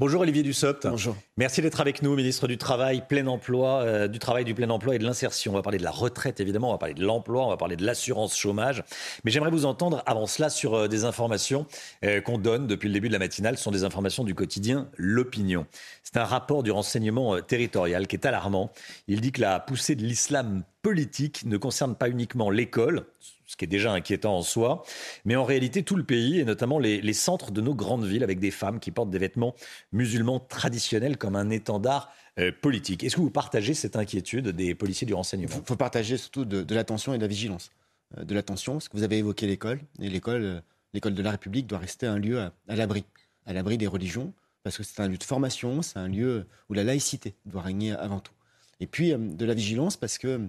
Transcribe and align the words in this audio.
Bonjour 0.00 0.22
Olivier 0.22 0.42
Dussopt. 0.42 0.86
Bonjour. 0.86 1.14
Merci 1.36 1.60
d'être 1.60 1.78
avec 1.78 2.00
nous, 2.00 2.14
ministre 2.14 2.48
du 2.48 2.56
Travail, 2.56 3.04
plein 3.06 3.26
emploi, 3.26 3.82
euh, 3.82 4.08
du 4.08 4.18
travail, 4.18 4.46
du 4.46 4.54
plein 4.54 4.70
emploi 4.70 4.94
et 4.94 4.98
de 4.98 5.04
l'insertion. 5.04 5.52
On 5.52 5.54
va 5.54 5.60
parler 5.60 5.76
de 5.76 5.82
la 5.82 5.90
retraite 5.90 6.40
évidemment, 6.40 6.70
on 6.70 6.72
va 6.72 6.78
parler 6.78 6.94
de 6.94 7.04
l'emploi, 7.04 7.44
on 7.44 7.50
va 7.50 7.58
parler 7.58 7.76
de 7.76 7.84
l'assurance 7.84 8.34
chômage. 8.34 8.82
Mais 9.24 9.30
j'aimerais 9.30 9.50
vous 9.50 9.66
entendre 9.66 10.02
avant 10.06 10.26
cela 10.26 10.48
sur 10.48 10.72
euh, 10.72 10.88
des 10.88 11.04
informations 11.04 11.66
euh, 12.02 12.22
qu'on 12.22 12.38
donne 12.38 12.66
depuis 12.66 12.88
le 12.88 12.94
début 12.94 13.08
de 13.08 13.12
la 13.12 13.18
matinale. 13.18 13.58
Ce 13.58 13.62
sont 13.62 13.72
des 13.72 13.84
informations 13.84 14.24
du 14.24 14.34
quotidien 14.34 14.88
L'Opinion. 14.96 15.66
C'est 16.02 16.16
un 16.16 16.24
rapport 16.24 16.62
du 16.62 16.70
renseignement 16.70 17.38
territorial 17.42 18.06
qui 18.06 18.16
est 18.16 18.24
alarmant. 18.24 18.72
Il 19.06 19.20
dit 19.20 19.32
que 19.32 19.42
la 19.42 19.60
poussée 19.60 19.96
de 19.96 20.02
l'islam 20.02 20.62
politique 20.80 21.44
ne 21.44 21.58
concerne 21.58 21.94
pas 21.94 22.08
uniquement 22.08 22.48
l'école, 22.48 23.04
ce 23.50 23.56
qui 23.56 23.64
est 23.64 23.68
déjà 23.68 23.92
inquiétant 23.92 24.36
en 24.36 24.42
soi, 24.42 24.84
mais 25.24 25.34
en 25.34 25.42
réalité 25.42 25.82
tout 25.82 25.96
le 25.96 26.04
pays, 26.04 26.38
et 26.38 26.44
notamment 26.44 26.78
les, 26.78 27.12
centres 27.12 27.50
de 27.50 27.60
nos 27.60 27.74
grandes 27.74 28.04
villes, 28.04 28.22
avec 28.22 28.38
des 28.38 28.52
femmes 28.52 28.78
qui 28.78 28.92
portent 28.92 29.10
des 29.10 29.18
vêtements 29.18 29.56
musulmans 29.90 30.38
traditionnels 30.38 31.18
comme 31.18 31.34
un 31.34 31.50
étendard 31.50 32.12
euh, 32.38 32.52
politique. 32.52 33.02
Est-ce 33.02 33.16
que 33.16 33.20
vous 33.20 33.30
partagez 33.30 33.74
cette 33.74 33.96
inquiétude 33.96 34.50
des 34.50 34.76
policiers 34.76 35.04
du 35.04 35.14
renseignement? 35.14 35.48
Il 35.52 35.66
faut, 35.66 35.74
partager 35.74 36.16
surtout 36.16 36.44
de, 36.44 36.74
l'attention 36.74 37.12
et 37.12 37.16
de 37.16 37.22
la 37.22 37.26
vigilance. 37.26 37.72
Euh, 38.18 38.22
de 38.22 38.34
l'attention, 38.36 38.74
parce 38.74 38.88
que 38.88 38.96
vous 38.96 39.02
avez 39.02 39.18
évoqué 39.18 39.48
l'école, 39.48 39.80
et 40.00 40.08
l'école, 40.08 40.42
euh, 40.44 40.60
l'école 40.94 41.14
de 41.14 41.22
la 41.22 41.32
République 41.32 41.66
doit 41.66 41.78
rester 41.78 42.06
un 42.06 42.18
lieu 42.18 42.38
à, 42.38 42.52
l'abri, 42.68 43.04
à 43.46 43.52
l'abri 43.52 43.78
des 43.78 43.88
religions, 43.88 44.32
parce 44.62 44.76
que 44.76 44.84
c'est 44.84 45.00
un 45.00 45.08
lieu 45.08 45.18
de 45.18 45.24
formation, 45.24 45.82
c'est 45.82 45.98
un 45.98 46.08
lieu 46.08 46.46
où 46.68 46.74
la 46.74 46.84
laïcité 46.84 47.34
doit 47.46 47.62
régner 47.62 47.94
avant 47.94 48.20
tout. 48.20 48.34
Et 48.78 48.86
puis 48.86 49.12
de 49.12 49.44
la 49.44 49.54
vigilance, 49.54 49.96
parce 49.96 50.18
que, 50.18 50.40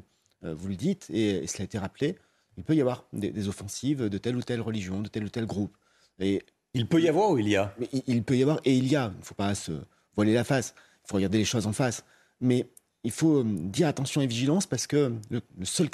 vous 0.44 0.68
le 0.70 0.76
dites, 0.76 1.08
et 1.12 1.46
cela 1.48 1.62
a 1.62 1.66
été 1.66 1.78
rappelé, 1.78 2.18
il 2.62 2.64
peut 2.64 2.76
y 2.76 2.82
avoir 2.82 3.06
des, 3.12 3.32
des, 3.32 3.48
offensives 3.48 4.08
de 4.08 4.18
telle 4.20 4.36
ou 4.36 4.44
telle 4.44 4.62
religion, 4.62 5.02
de 5.02 5.08
tel 5.08 5.24
ou 5.24 5.30
tel 5.30 5.48
groupe. 5.48 5.76
Et 6.20 6.44
il 6.76 6.86
peut 6.86 7.02
y 7.02 7.10
avoir 7.10 7.32
ou 7.32 7.40
il 7.40 7.50
y 7.50 7.56
a? 7.56 7.74
Il, 7.92 8.04
il, 8.06 8.24
peut 8.24 8.38
y 8.38 8.44
avoir 8.44 8.60
et 8.66 8.76
il 8.76 8.88
y 8.88 8.96
a. 8.96 9.12
Il 9.16 9.20
ne 9.20 9.24
faut 9.24 9.34
pas 9.34 9.56
se 9.56 9.72
voiler 10.16 10.36
la 10.36 10.44
face. 10.44 10.76
Il 11.04 11.08
faut 11.08 11.16
regarder 11.16 11.40
les 11.40 11.46
choses 11.46 11.66
en 11.66 11.74
face. 11.74 12.06
Mais 12.40 12.68
il 13.04 13.10
faut 13.10 13.44
dire 13.44 13.88
attention 13.88 14.22
et 14.22 14.28
vigilance 14.28 14.68
parce 14.68 14.86
que 14.86 15.12
le, 15.32 15.42
le 15.58 15.66
seul, 15.66 15.90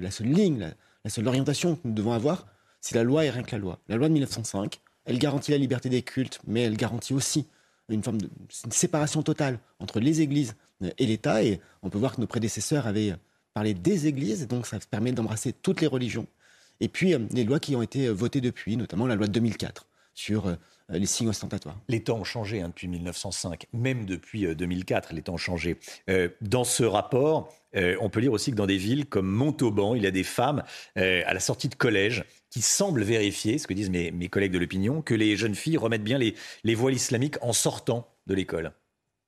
la 0.00 0.12
seule 0.12 0.28
ligne, 0.28 0.60
la, 0.60 0.70
la, 1.02 1.10
seule 1.10 1.26
orientation 1.26 1.74
que 1.74 1.80
nous 1.84 1.92
devons 1.92 2.12
avoir, 2.12 2.46
c'est 2.80 2.94
la 2.94 3.02
loi 3.02 3.24
et 3.24 3.30
rien 3.30 3.42
que 3.42 3.50
la 3.50 3.58
loi. 3.58 3.80
La 3.88 3.96
loi 3.96 4.06
de 4.06 4.12
1905, 4.12 4.80
elle 5.06 5.18
garantit 5.18 5.50
la 5.50 5.58
liberté 5.58 5.88
des 5.88 6.02
cultes, 6.02 6.38
mais 6.46 6.62
elle 6.62 6.76
garantit 6.76 7.14
aussi 7.14 7.46
une 7.88 8.04
forme 8.04 8.20
de 8.20 8.30
une 8.64 8.72
séparation 8.72 9.24
totale 9.24 9.58
entre 9.80 9.98
les 9.98 10.20
églises 10.20 10.54
et 10.80 11.06
l'État. 11.06 11.42
Et 11.42 11.60
on 11.82 11.90
peut 11.90 11.98
voir 11.98 12.14
que 12.14 12.20
nos 12.20 12.28
prédécesseurs 12.28 12.86
avaient 12.86 13.16
parler 13.56 13.72
des 13.72 14.06
églises, 14.06 14.46
donc 14.48 14.66
ça 14.66 14.78
permet 14.90 15.12
d'embrasser 15.12 15.54
toutes 15.54 15.80
les 15.80 15.86
religions. 15.86 16.26
Et 16.80 16.88
puis 16.88 17.14
euh, 17.14 17.20
les 17.30 17.44
lois 17.44 17.58
qui 17.58 17.74
ont 17.74 17.80
été 17.80 18.06
votées 18.10 18.42
depuis, 18.42 18.76
notamment 18.76 19.06
la 19.06 19.14
loi 19.14 19.26
de 19.26 19.32
2004 19.32 19.86
sur 20.12 20.46
euh, 20.46 20.56
les 20.90 21.06
signes 21.06 21.28
ostentatoires. 21.28 21.80
Les 21.88 22.02
temps 22.02 22.18
ont 22.18 22.24
changé 22.24 22.60
hein, 22.60 22.68
depuis 22.68 22.86
1905, 22.88 23.66
même 23.72 24.04
depuis 24.04 24.46
euh, 24.46 24.54
2004, 24.54 25.14
les 25.14 25.22
temps 25.22 25.34
ont 25.34 25.38
changé. 25.38 25.78
Euh, 26.10 26.28
dans 26.40 26.64
ce 26.64 26.84
rapport, 26.84 27.52
euh, 27.74 27.96
on 28.00 28.10
peut 28.10 28.20
lire 28.20 28.32
aussi 28.32 28.50
que 28.50 28.56
dans 28.56 28.66
des 28.66 28.76
villes 28.76 29.06
comme 29.06 29.26
Montauban, 29.26 29.94
il 29.94 30.02
y 30.02 30.06
a 30.06 30.10
des 30.10 30.22
femmes 30.22 30.62
à 30.96 31.34
la 31.34 31.40
sortie 31.40 31.68
de 31.68 31.74
collège 31.74 32.24
qui 32.50 32.62
semblent 32.62 33.02
vérifier, 33.02 33.58
ce 33.58 33.66
que 33.66 33.74
disent 33.74 33.90
mes, 33.90 34.28
collègues 34.28 34.52
de 34.52 34.58
l'opinion, 34.58 35.02
que 35.02 35.14
les 35.14 35.36
jeunes 35.36 35.54
filles 35.54 35.76
remettent 35.76 36.04
bien 36.04 36.18
les 36.18 36.74
voiles 36.74 36.94
islamiques 36.94 37.36
en 37.42 37.52
sortant 37.52 38.08
de 38.26 38.34
l'école. 38.34 38.72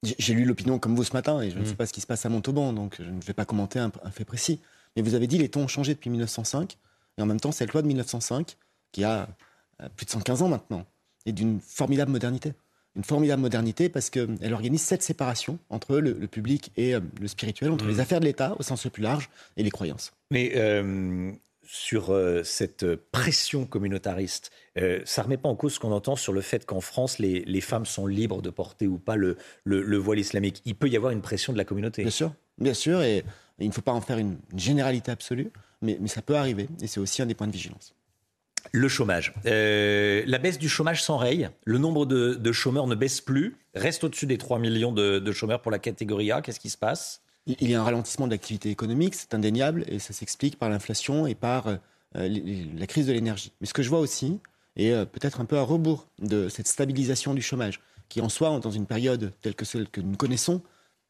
J'ai 0.03 0.35
lu 0.35 0.45
l'opinion 0.45 0.79
comme 0.79 0.95
vous 0.95 1.05
ce 1.05 1.13
matin 1.13 1.41
et 1.41 1.51
je 1.51 1.59
ne 1.59 1.65
sais 1.65 1.75
pas 1.75 1.87
ce 1.87 1.93
qui 1.93 2.01
se 2.01 2.07
passe 2.07 2.25
à 2.25 2.29
Montauban, 2.29 2.73
donc 2.73 2.97
je 2.99 3.11
ne 3.11 3.21
vais 3.21 3.33
pas 3.33 3.45
commenter 3.45 3.81
un, 3.81 3.91
un, 4.05 4.11
fait 4.11 4.25
précis. 4.25 4.61
Mais 4.95 5.03
vous 5.03 5.15
avez 5.15 5.27
dit 5.27 5.39
les 5.39 5.49
temps 5.49 5.61
ont 5.63 5.69
changé 5.69 5.95
depuis 5.95 6.11
1905 6.11 6.79
et 7.17 7.23
en 7.23 7.27
même 7.27 7.41
temps 7.41 7.51
cette 7.51 7.73
loi 7.73 7.83
de 7.83 7.89
1905 7.89 8.57
qui 8.93 9.03
a 9.03 9.29
plus 9.97 10.07
de 10.07 10.11
115 10.11 10.43
ans 10.43 10.49
maintenant 10.49 10.87
est 11.27 11.33
d'une 11.33 11.61
formidable 11.61 12.11
modernité. 12.11 12.53
Une 12.97 13.05
formidable 13.05 13.43
modernité 13.43 13.89
parce 13.89 14.11
qu'elle 14.11 14.53
organise 14.53 14.83
cette 14.83 15.03
séparation 15.03 15.59
entre 15.71 15.99
le, 15.99 16.15
le 16.15 16.27
public 16.27 16.73
et 16.77 16.95
euh, 16.95 17.01
le 17.21 17.29
spirituel, 17.29 17.71
entre 17.71 17.85
mmh. 17.85 17.89
les 17.89 18.01
affaires 18.01 18.19
de 18.19 18.25
l'État 18.25 18.57
au 18.59 18.63
sens 18.63 18.85
le 18.85 18.91
plus 18.91 19.03
large 19.03 19.29
et 19.57 19.63
les 19.63 19.71
croyances. 19.71 20.13
Mais 20.31 20.53
euh, 20.57 21.31
sur 21.71 22.11
euh, 22.11 22.43
cette 22.45 22.97
pression 22.97 23.67
communautariste, 23.67 24.51
euh, 24.79 25.01
ça 25.05 25.21
ne 25.21 25.25
remet 25.27 25.37
pas 25.37 25.51
en 25.51 25.55
cause 25.55 25.75
ce 25.75 25.79
qu'on 25.79 25.93
entend 25.93 26.17
sur 26.17 26.33
le 26.33 26.41
fait 26.41 26.65
qu'en 26.65 26.81
France, 26.81 27.19
les, 27.19 27.41
les, 27.41 27.61
femmes 27.61 27.85
sont 27.85 28.07
libres 28.07 28.41
de 28.41 28.49
porter 28.49 28.87
ou 28.87 28.97
pas 28.97 29.17
le, 29.17 29.37
le, 29.65 29.83
le, 29.83 29.97
voile 29.99 30.19
islamique. 30.19 30.63
Il 30.65 30.77
peut 30.77 30.89
y 30.89 30.97
avoir 30.97 31.13
une 31.13 31.21
pression 31.21 31.53
de 31.53 31.59
la 31.59 31.67
communauté. 31.67 32.03
Bien 32.03 32.11
sûr, 32.11 32.33
bien 32.57 32.73
sûr, 32.73 33.03
et, 33.03 33.23
il 33.59 33.69
ne 33.69 33.73
faut 33.73 33.83
pas 33.83 33.93
en 33.93 34.01
faire 34.01 34.17
une, 34.17 34.39
une 34.51 34.59
généralité 34.59 35.11
absolue, 35.11 35.51
mais, 35.83 35.99
mais, 36.01 36.09
ça 36.09 36.23
peut 36.23 36.37
arriver, 36.37 36.69
et 36.81 36.87
c'est 36.87 37.01
aussi 37.01 37.21
un 37.21 37.27
des 37.27 37.35
points 37.35 37.49
de 37.49 37.53
vigilance. 37.53 37.95
Le 38.73 38.89
chômage. 38.89 39.35
Euh, 39.45 40.23
la 40.27 40.39
baisse 40.39 40.59
du 40.59 40.71
chômage 40.71 41.03
s'enraye. 41.03 41.51
Le 41.65 41.79
nombre 41.79 42.07
de, 42.07 42.35
de, 42.35 42.53
chômeurs 42.53 42.87
ne 42.87 42.95
baisse 42.95 43.21
plus, 43.21 43.57
reste 43.75 44.05
au-dessus 44.05 44.27
des 44.27 44.39
3 44.39 44.59
millions 44.59 44.93
de, 44.93 45.19
de 45.19 45.33
chômeurs 45.33 45.61
pour 45.61 45.71
la 45.71 45.79
catégorie 45.79 46.33
A. 46.33 46.41
Qu'est-ce 46.41 46.61
qui 46.61 46.71
se 46.71 46.79
passe? 46.79 47.23
Il 47.49 47.71
y 47.71 47.75
a 47.75 47.81
un 47.81 47.85
ralentissement 47.85 48.27
de 48.27 48.33
l'activité 48.33 48.71
économique, 48.71 49.15
c'est 49.15 49.35
indéniable, 49.35 49.85
et 49.89 49.99
ça 49.99 50.13
s'explique 50.13 50.59
par 50.59 50.69
l'inflation 50.69 51.27
et 51.27 51.35
par 51.35 51.69
euh, 51.69 51.79
la 52.15 52.87
crise 52.87 53.07
de 53.07 53.13
l'énergie. 53.13 53.53
Mais 53.61 53.67
ce 53.67 53.73
que 53.73 53.83
je 53.83 53.89
vois 53.89 54.01
aussi, 54.01 54.39
et 54.77 54.93
euh, 54.93 55.07
peut-être 55.07 55.41
un 55.41 55.47
peu 55.47 55.57
à 55.57 55.63
rebours 55.63 56.07
de 56.19 56.49
cette 56.49 56.69
stabilisation 56.69 57.33
du 57.33 57.41
chômage, 57.41 57.81
qui 58.11 58.21
en 58.21 58.29
soi, 58.29 58.59
dans 58.61 58.71
une 58.71 58.87
période 58.87 59.33
telle 59.41 59.55
que 59.55 59.65
celle 59.65 59.89
que 59.89 60.01
nous 60.01 60.17
connaissons, 60.17 60.63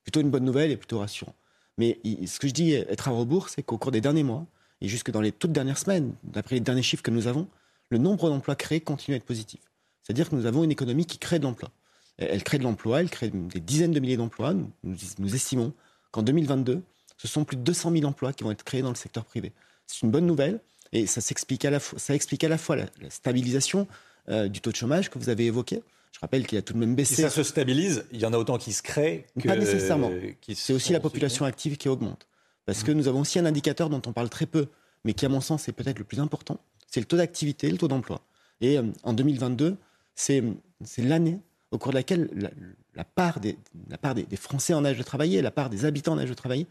plutôt 0.05 0.21
une 0.21 0.31
bonne 0.31 0.45
nouvelle 0.45 0.71
et 0.71 0.77
plutôt 0.77 1.01
rassurant. 1.01 1.35
Mais 1.77 1.99
ce 2.27 2.39
que 2.39 2.49
je 2.49 2.53
dis 2.53 2.73
être 2.73 3.09
à 3.09 3.11
rebours, 3.11 3.49
c'est 3.49 3.63
qu'au 3.63 3.79
cours 3.79 3.93
des 3.93 4.01
derniers 4.01 4.23
mois, 4.23 4.47
et 4.81 4.89
jusque 4.89 5.11
dans 5.11 5.21
les 5.21 5.33
toutes 5.33 5.53
dernières 5.53 5.79
semaines, 5.79 6.15
d'après 6.23 6.55
les 6.55 6.61
derniers 6.61 6.83
chiffres 6.83 7.03
que 7.03 7.11
nous 7.11 7.27
avons, 7.27 7.49
le 7.91 7.99
nombre 7.99 8.29
d'emplois 8.29 8.55
créés 8.55 8.81
continue 8.81 9.15
à 9.15 9.17
être 9.17 9.25
positif. 9.25 9.61
C'est-à-dire 10.03 10.31
que 10.31 10.37
nous 10.37 10.47
avons 10.47 10.65
une 10.65 10.71
économie 10.71 11.05
qui 11.05 11.19
crée 11.19 11.39
de 11.39 11.45
l'emploi. 11.45 11.71
Elle 12.17 12.43
crée 12.43 12.59
de 12.59 12.65
l'emploi, 12.65 13.01
elle 13.01 13.11
crée 13.11 13.31
des 13.31 13.61
dizaines 13.61 13.93
de 13.93 14.01
milliers 14.01 14.17
d'emplois. 14.17 14.55
Nous, 14.55 14.71
nous, 14.83 15.35
estimons 15.35 15.73
qu'en 16.11 16.23
2022, 16.23 16.83
ce 17.17 17.29
sont 17.29 17.45
plus 17.45 17.57
de 17.57 17.63
200 17.63 17.93
000 17.93 18.05
emplois 18.05 18.33
qui 18.33 18.45
vont 18.45 18.51
être 18.51 18.65
créés 18.65 18.83
dans 18.83 18.91
le 18.91 18.95
secteur 18.95 19.25
privé. 19.25 19.53
C'est 19.87 20.03
une 20.03 20.11
bonne 20.11 20.27
nouvelle 20.27 20.61
et 20.93 21.07
ça, 21.07 21.21
s'explique 21.21 21.65
à 21.65 21.71
la 21.71 21.81
fois, 21.81 21.99
ça 21.99 22.15
explique 22.15 22.45
à 22.45 22.49
la 22.49 22.59
fois 22.59 22.77
la, 22.77 22.87
la 23.01 23.11
stabilisation 23.11 23.87
euh, 24.29 24.49
du 24.49 24.61
taux 24.61 24.71
de 24.71 24.77
chômage 24.77 25.09
que 25.09 25.19
vous 25.19 25.31
avez 25.31 25.47
évoqué. 25.47 25.83
Je 26.13 26.21
rappelle 26.21 26.47
qu'il 26.47 26.59
a 26.59 26.63
tout 26.63 26.75
de 26.75 26.79
même 26.79 26.95
baissé. 26.95 27.15
Si 27.15 27.23
ça 27.23 27.31
se 27.31 27.43
stabilise, 27.43 28.05
il 28.13 28.21
y 28.21 28.27
en 28.27 28.33
a 28.33 28.39
autant 28.39 28.59
qui 28.59 28.73
se 28.73 28.83
créent 28.83 29.25
que. 29.41 29.47
Pas 29.47 29.57
nécessairement. 29.57 30.11
C'est 30.53 30.73
aussi 30.73 30.93
la 30.93 31.01
population 31.01 31.45
active 31.45 31.77
qui 31.77 31.89
augmente. 31.89 32.27
Parce 32.67 32.83
que 32.83 32.93
nous 32.93 33.09
avons 33.09 33.21
aussi 33.21 33.39
un 33.39 33.47
indicateur 33.47 33.89
dont 33.89 34.03
on 34.05 34.13
parle 34.13 34.29
très 34.29 34.45
peu, 34.45 34.67
mais 35.05 35.15
qui, 35.15 35.25
à 35.25 35.31
mon 35.31 35.41
sens, 35.41 35.69
est 35.69 35.73
peut-être 35.73 35.99
le 35.99 36.05
plus 36.05 36.21
important. 36.21 36.61
C'est 36.89 37.01
le 37.01 37.07
taux 37.07 37.17
d'activité, 37.17 37.71
le 37.71 37.79
taux 37.79 37.89
d'emploi. 37.89 38.21
Et 38.61 38.77
euh, 38.77 38.83
en 39.05 39.15
2022, 39.15 39.77
c'est 40.15 40.43
l'année 40.99 41.41
au 41.71 41.79
cours 41.79 41.93
de 41.93 41.97
laquelle 41.97 42.29
la, 42.35 42.51
la 42.99 43.05
part, 43.05 43.39
des, 43.39 43.57
la 43.89 43.97
part 43.97 44.15
des, 44.17 44.27
Français 44.37 44.75
en 44.75 44.85
âge 44.85 44.99
de 44.99 45.03
travailler, 45.05 45.41
la 45.41 45.53
part 45.53 45.71
des 45.71 45.85
habitants 45.85 46.15
en 46.15 46.19
âge 46.19 46.29
de 46.29 46.35
travailler, 46.35 46.67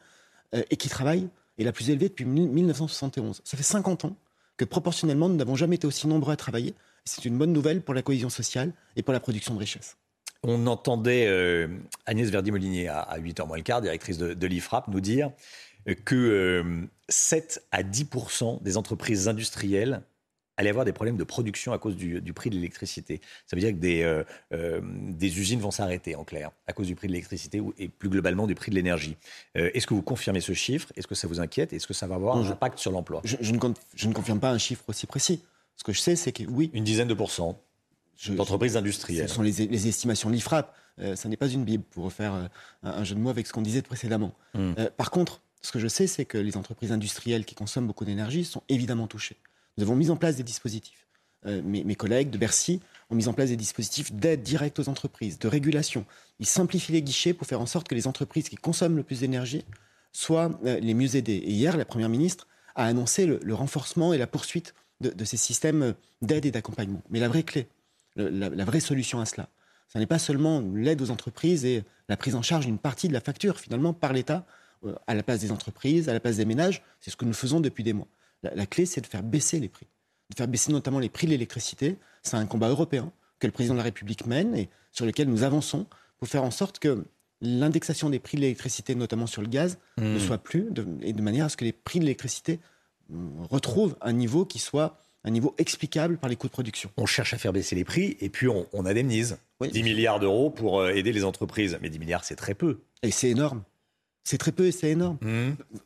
euh, 0.54 0.62
et 0.70 0.76
qui 0.76 0.90
travaillent, 0.90 1.30
est 1.58 1.64
la 1.64 1.72
plus 1.72 1.90
élevée 1.90 2.10
depuis 2.10 2.26
1971. 2.26 3.42
Ça 3.46 3.58
fait 3.58 3.64
50 3.64 4.06
ans 4.06 4.16
que 4.58 4.66
proportionnellement, 4.66 5.30
nous 5.30 5.38
n'avons 5.38 5.56
jamais 5.56 5.78
été 5.78 5.88
aussi 5.88 6.06
nombreux 6.08 6.34
à 6.34 6.36
travailler. 6.36 6.76
C'est 7.06 7.24
une 7.24 7.38
bonne 7.38 7.54
nouvelle 7.54 7.82
pour 7.82 7.94
la 7.94 8.02
cohésion 8.02 8.30
sociale 8.30 8.74
et 8.98 9.04
pour 9.04 9.14
la 9.14 9.22
production 9.22 9.54
de 9.54 9.60
richesse. 9.60 9.96
On 10.44 10.68
entendait 10.68 11.28
euh, 11.28 11.68
Agnès 12.06 12.30
Verdi-Molinier 12.30 12.90
à, 12.90 13.00
à 13.00 13.20
8h 13.20 13.48
moins 13.48 13.58
le 13.58 13.64
quart, 13.64 13.82
directrice 13.82 14.18
de, 14.18 14.48
l'IFRAP, 14.48 14.90
nous 14.90 15.00
dire 15.00 15.32
que 16.04 16.16
euh, 16.16 16.88
7 17.08 17.64
à 17.72 17.84
10% 17.84 18.62
des 18.62 18.76
entreprises 18.76 19.30
industrielles 19.30 20.02
allaient 20.58 20.70
avoir 20.70 20.86
des 20.86 20.94
problèmes 20.94 21.18
de 21.18 21.24
production 21.24 21.72
à 21.72 21.78
cause 21.78 21.96
du, 21.96 22.20
du 22.20 22.34
prix 22.34 22.50
de 22.50 22.56
l'électricité. 22.56 23.22
Ça 23.46 23.56
veut 23.56 23.62
dire 23.62 23.72
que 23.72 23.78
des, 23.78 24.02
euh, 24.02 24.24
euh, 24.54 24.82
des 24.84 25.40
usines 25.40 25.60
vont 25.60 25.72
s'arrêter, 25.72 26.16
en 26.16 26.24
clair, 26.24 26.52
à 26.66 26.74
cause 26.74 26.88
du 26.88 26.96
prix 26.96 27.08
de 27.08 27.14
l'électricité 27.14 27.62
et 27.78 27.88
plus 27.88 28.10
globalement 28.10 28.48
du 28.48 28.56
prix 28.56 28.72
de 28.72 28.76
l'énergie. 28.76 29.18
Euh, 29.56 29.70
Est-ce 29.74 29.88
que 29.88 29.94
vous 29.94 30.02
confirmez 30.02 30.42
ce 30.42 30.54
chiffre? 30.54 30.92
Est-ce 30.96 31.08
que 31.08 31.16
ça 31.16 31.28
vous 31.28 31.40
inquiète? 31.40 31.74
Est-ce 31.74 31.88
que 31.88 31.94
ça 31.94 32.08
va 32.08 32.16
avoir 32.16 32.36
non, 32.36 32.42
un 32.42 32.46
je, 32.46 32.52
impact 32.52 32.80
sur 32.80 32.92
l'emploi? 32.92 33.22
Je, 33.24 33.38
je, 33.40 33.54
je, 33.96 34.08
ne 34.08 34.14
confirme 34.14 34.40
pas 34.40 34.52
un 34.52 34.58
chiffre 34.58 34.84
aussi 34.88 35.06
précis. 35.06 35.44
Ce 35.76 35.84
que 35.84 35.94
je 35.94 36.00
sais, 36.00 36.16
c'est 36.16 36.32
que 36.32 36.44
oui. 36.44 36.72
Une 36.74 36.84
dizaine 36.84 37.08
de 37.08 37.14
pourcents 37.14 37.62
d'entreprises 38.30 38.76
industrielles. 38.76 39.30
Ce 39.30 39.36
sont 39.36 39.44
les, 39.44 39.68
les 39.68 39.88
estimations 39.88 40.30
de 40.30 40.36
l'IFRAP. 40.36 40.76
Ça 41.14 41.30
n'est 41.30 41.38
pas 41.38 41.48
une 41.48 41.64
Bible 41.64 41.84
pour 41.92 42.06
refaire 42.06 42.34
un, 42.34 42.50
un, 42.82 43.04
jeu 43.04 43.14
de 43.14 43.20
mots 43.20 43.30
avec 43.30 43.46
ce 43.46 43.54
qu'on 43.54 43.62
disait 43.62 43.84
précédemment. 43.84 44.34
Hmm. 44.56 44.74
Par 44.98 45.12
contre, 45.12 45.42
ce 45.62 45.72
que 45.72 45.78
je 45.78 45.88
sais, 45.88 46.08
c'est 46.08 46.26
que 46.26 46.40
les 46.40 46.58
entreprises 46.58 46.92
industrielles 46.92 47.46
qui 47.46 47.54
consomment 47.54 47.86
beaucoup 47.86 48.06
d'énergie 48.06 48.44
sont 48.44 48.64
évidemment 48.70 49.06
touchées. 49.06 49.38
Nous 49.78 49.84
avons 49.84 49.96
mis 49.96 50.10
en 50.10 50.16
place 50.16 50.36
des 50.36 50.44
dispositifs. 50.44 51.08
Euh, 51.46 51.62
mes, 51.64 51.96
collègues 51.96 52.30
de 52.30 52.38
Bercy 52.38 52.82
ont 53.10 53.16
mis 53.16 53.28
en 53.28 53.34
place 53.34 53.50
des 53.50 53.56
dispositifs 53.56 54.12
d'aide 54.12 54.42
directe 54.42 54.80
aux 54.80 54.90
entreprises, 54.90 55.38
de 55.40 55.48
régulation. 55.48 56.06
Ils 56.40 56.48
simplifient 56.48 56.94
les 56.94 57.04
guichets 57.04 57.34
pour 57.34 57.48
faire 57.48 57.62
en 57.62 57.68
sorte 57.68 57.88
que 57.88 57.96
les 57.96 58.08
entreprises 58.08 58.50
qui 58.50 58.56
consomment 58.56 58.98
le 58.98 59.04
plus 59.04 59.20
d'énergie 59.20 59.64
soient 60.12 60.60
euh, 60.66 60.80
les 60.80 60.94
mieux 60.94 61.16
aidées. 61.16 61.34
Et 61.34 61.52
hier, 61.52 61.78
la 61.78 61.86
Première 61.86 62.10
ministre 62.10 62.48
a 62.76 62.86
annoncé 62.86 63.26
le, 63.26 63.54
renforcement 63.54 64.14
et 64.14 64.18
la 64.18 64.28
poursuite 64.28 64.74
de, 65.00 65.26
ces 65.26 65.38
systèmes 65.38 65.94
d'aide 66.22 66.46
et 66.46 66.52
d'accompagnement. 66.52 67.04
Mais 67.10 67.20
la 67.20 67.28
vraie 67.28 67.44
clé, 67.44 67.68
la 68.16 68.66
vraie 68.66 68.80
solution 68.80 69.20
à 69.20 69.26
cela, 69.26 69.50
ce 69.88 69.98
n'est 69.98 70.06
pas 70.06 70.20
seulement 70.20 70.62
l'aide 70.74 71.02
aux 71.02 71.12
entreprises 71.12 71.66
et 71.66 71.84
la 72.10 72.18
prise 72.18 72.36
en 72.36 72.42
charge 72.42 72.66
d'une 72.66 72.78
partie 72.78 73.08
de 73.08 73.14
la 73.14 73.22
facture, 73.22 73.60
finalement, 73.60 73.94
par 73.94 74.14
l'État, 74.14 74.46
euh, 74.86 74.96
à 75.08 75.16
la 75.16 75.24
place 75.24 75.40
des 75.40 75.52
entreprises, 75.52 76.10
à 76.10 76.14
la 76.14 76.20
place 76.20 76.38
des 76.38 76.46
ménages. 76.46 76.84
C'est 77.00 77.10
ce 77.10 77.16
que 77.16 77.26
nous 77.26 77.34
faisons 77.34 77.60
depuis 77.60 77.84
des 77.84 77.94
mois. 77.94 78.08
La, 78.44 78.54
la 78.56 78.66
clé, 78.66 78.86
c'est 78.86 79.02
de 79.02 79.08
faire 79.08 79.24
baisser 79.24 79.60
les 79.60 79.68
prix, 79.70 79.88
de 80.30 80.36
faire 80.36 80.48
baisser 80.48 80.72
notamment 80.72 81.00
les 81.00 81.10
prix 81.10 81.26
de 81.28 81.32
l'électricité. 81.32 81.98
C'est 82.24 82.36
un 82.38 82.46
combat 82.46 82.70
européen 82.70 83.12
que 83.40 83.48
le 83.48 83.52
président 83.54 83.74
de 83.76 83.80
la 83.80 83.84
République 83.84 84.26
mène 84.26 84.56
et 84.56 84.70
sur 84.92 85.06
lequel 85.06 85.28
nous 85.30 85.44
avançons 85.44 85.86
pour 86.18 86.28
faire 86.28 86.44
en 86.44 86.52
sorte 86.52 86.80
que 86.80 87.06
l'indexation 87.42 88.10
des 88.10 88.20
prix 88.20 88.38
de 88.38 88.42
l'électricité, 88.42 88.96
notamment 88.96 89.28
sur 89.28 89.42
le 89.42 89.48
gaz, 89.48 89.78
ne 89.98 90.18
soit 90.20 90.40
plus, 90.40 90.68
de- 90.72 90.88
et 91.02 91.14
de 91.14 91.22
manière 91.22 91.46
à 91.46 91.50
ce 91.50 91.58
que 91.58 91.66
les 91.66 91.72
prix 91.74 92.00
de 92.00 92.04
l'électricité 92.06 92.60
euh, 93.14 93.16
retrouvent 93.50 93.96
un 94.02 94.14
niveau 94.14 94.44
qui 94.46 94.60
soit 94.60 94.98
un 95.24 95.30
niveau 95.30 95.54
explicable 95.58 96.18
par 96.18 96.30
les 96.30 96.36
coûts 96.36 96.48
de 96.48 96.52
production. 96.52 96.90
On 96.98 97.06
cherche 97.06 97.34
à 97.34 97.38
faire 97.38 97.54
baisser 97.54 97.76
les 97.76 97.84
prix 97.84 98.18
et 98.22 98.30
puis 98.30 98.48
on, 98.48 98.66
on 98.74 98.86
indemnise. 98.86 99.38
Oui. 99.60 99.70
10 99.72 99.84
milliards 99.84 100.20
d'euros 100.20 100.50
pour 100.50 100.80
euh, 100.80 100.90
aider 100.92 101.12
les 101.12 101.24
entreprises. 101.24 101.78
Mais 101.82 101.90
10 101.90 102.00
milliards, 102.00 102.24
c'est 102.24 102.36
très 102.36 102.54
peu. 102.54 102.80
Et 103.04 103.12
c'est 103.12 103.30
énorme. 103.30 103.64
C'est 104.30 104.38
très 104.38 104.52
peu 104.52 104.66
et 104.66 104.74
c'est 104.74 104.90
énorme. 104.92 105.18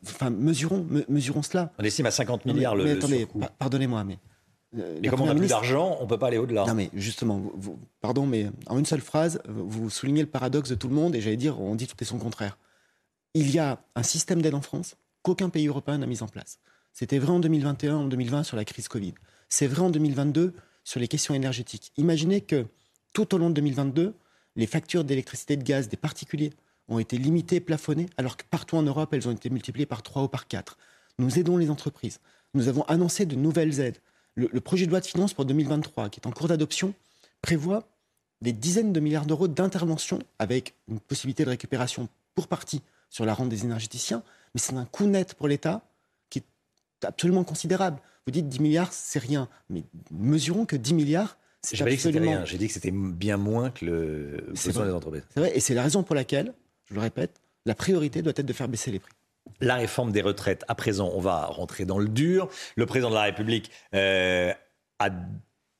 Enfin, 0.04 0.30
mesurons, 0.30 0.84
me- 0.90 1.04
mesurons 1.08 1.42
cela. 1.42 1.72
On 1.78 1.84
estime 1.84 2.06
à 2.06 2.10
50 2.10 2.44
Non, 2.44 2.52
mais- 2.52 2.54
milliards 2.58 2.74
le, 2.74 2.82
mais 2.82 2.90
attendez, 2.90 3.26
pa- 3.26 3.48
pardonnez-moi, 3.56 4.02
mais. 4.02 4.18
euh, 4.78 4.98
Mais 5.00 5.06
comme 5.06 5.20
on 5.20 5.26
n'a 5.26 5.34
plus 5.36 5.46
d'argent, 5.46 5.96
on 6.00 6.08
peut 6.08 6.18
pas 6.18 6.26
aller 6.26 6.38
au-delà. 6.38 6.66
Non, 6.66 6.74
mais 6.74 6.90
justement, 6.92 7.38
vous- 7.38 7.52
vous- 7.54 7.78
pardon, 8.00 8.26
mais 8.26 8.50
en 8.66 8.80
une 8.80 8.84
seule 8.84 9.00
phrase, 9.00 9.40
vous 9.46 9.90
soulignez 9.90 10.22
le 10.22 10.26
paradoxe 10.28 10.70
de 10.70 10.74
tout 10.74 10.88
le 10.88 10.94
monde, 10.96 11.14
et 11.14 11.20
j'allais 11.20 11.36
dire, 11.36 11.60
on 11.60 11.76
dit 11.76 11.86
tout 11.86 11.94
et 12.00 12.04
son 12.04 12.18
contraire. 12.18 12.58
Il 13.34 13.48
y 13.52 13.60
a 13.60 13.80
un 13.94 14.02
système 14.02 14.42
d'aide 14.42 14.54
en 14.54 14.60
France 14.60 14.96
qu'aucun 15.22 15.48
pays 15.48 15.68
européen 15.68 15.98
n'a 15.98 16.06
mis 16.06 16.20
en 16.20 16.26
place. 16.26 16.58
C'était 16.92 17.20
vrai 17.20 17.30
en 17.30 17.38
2021, 17.38 17.94
en 17.94 18.04
2020 18.06 18.42
sur 18.42 18.56
la 18.56 18.64
crise 18.64 18.88
Covid. 18.88 19.14
C'est 19.48 19.68
vrai 19.68 19.82
en 19.82 19.90
2022 19.90 20.52
sur 20.82 20.98
les 20.98 21.06
questions 21.06 21.32
énergétiques. 21.34 21.92
Imaginez 21.96 22.40
que 22.40 22.66
tout 23.14 23.36
au 23.36 23.38
long 23.38 23.50
de 23.50 23.54
2022, 23.54 24.14
les 24.56 24.66
factures 24.66 25.04
d'électricité 25.04 25.54
et 25.54 25.56
de 25.58 25.62
gaz 25.62 25.88
des 25.88 25.96
particuliers 25.96 26.52
ont 26.88 26.98
été 26.98 27.18
limitées, 27.18 27.60
plafonnées, 27.60 28.06
alors 28.16 28.36
que 28.36 28.44
partout 28.50 28.76
en 28.76 28.82
Europe, 28.82 29.12
elles 29.14 29.28
ont 29.28 29.32
été 29.32 29.50
multipliées 29.50 29.86
par 29.86 30.02
3 30.02 30.24
ou 30.24 30.28
par 30.28 30.48
4. 30.48 30.76
Nous 31.18 31.38
aidons 31.38 31.56
les 31.56 31.70
entreprises. 31.70 32.20
Nous 32.54 32.68
avons 32.68 32.82
annoncé 32.82 33.26
de 33.26 33.36
nouvelles 33.36 33.80
aides. 33.80 33.98
Le, 34.34 34.48
le 34.52 34.60
projet 34.60 34.86
de 34.86 34.90
loi 34.90 35.00
de 35.00 35.06
finances 35.06 35.34
pour 35.34 35.44
2023, 35.44 36.08
qui 36.08 36.20
est 36.20 36.26
en 36.26 36.32
cours 36.32 36.48
d'adoption, 36.48 36.94
prévoit 37.40 37.88
des 38.40 38.52
dizaines 38.52 38.92
de 38.92 39.00
milliards 39.00 39.26
d'euros 39.26 39.48
d'intervention 39.48 40.18
avec 40.38 40.74
une 40.88 41.00
possibilité 41.00 41.44
de 41.44 41.50
récupération 41.50 42.08
pour 42.34 42.48
partie 42.48 42.82
sur 43.08 43.24
la 43.24 43.34
rente 43.34 43.48
des 43.48 43.64
énergéticiens, 43.64 44.22
mais 44.54 44.60
c'est 44.60 44.74
un 44.74 44.84
coût 44.84 45.06
net 45.06 45.34
pour 45.34 45.48
l'État 45.48 45.82
qui 46.30 46.40
est 46.40 47.04
absolument 47.04 47.44
considérable. 47.44 48.00
Vous 48.26 48.32
dites 48.32 48.48
10 48.48 48.60
milliards, 48.60 48.92
c'est 48.92 49.18
rien, 49.18 49.48
mais 49.68 49.84
mesurons 50.10 50.66
que 50.66 50.76
10 50.76 50.94
milliards, 50.94 51.36
c'est 51.62 51.80
absolument... 51.80 52.44
J'ai 52.44 52.58
dit 52.58 52.66
que 52.66 52.72
c'était 52.72 52.90
bien 52.90 53.36
moins 53.36 53.70
que 53.70 53.84
le 53.84 54.44
besoin 54.50 54.86
des 54.86 54.92
entreprises. 54.92 55.22
C'est 55.32 55.40
vrai, 55.40 55.56
et 55.56 55.60
c'est 55.60 55.74
la 55.74 55.82
raison 55.82 56.02
pour 56.02 56.16
laquelle, 56.16 56.54
je 56.92 56.96
le 56.96 57.00
répète, 57.00 57.40
la 57.64 57.74
priorité 57.74 58.20
doit 58.22 58.34
être 58.36 58.46
de 58.46 58.52
faire 58.52 58.68
baisser 58.68 58.90
les 58.90 58.98
prix. 58.98 59.14
La 59.60 59.76
réforme 59.76 60.12
des 60.12 60.20
retraites. 60.20 60.64
À 60.68 60.74
présent, 60.74 61.10
on 61.14 61.20
va 61.20 61.46
rentrer 61.46 61.84
dans 61.84 61.98
le 61.98 62.08
dur. 62.08 62.48
Le 62.76 62.86
président 62.86 63.08
de 63.08 63.14
la 63.14 63.22
République 63.22 63.70
euh, 63.94 64.52
a 64.98 65.10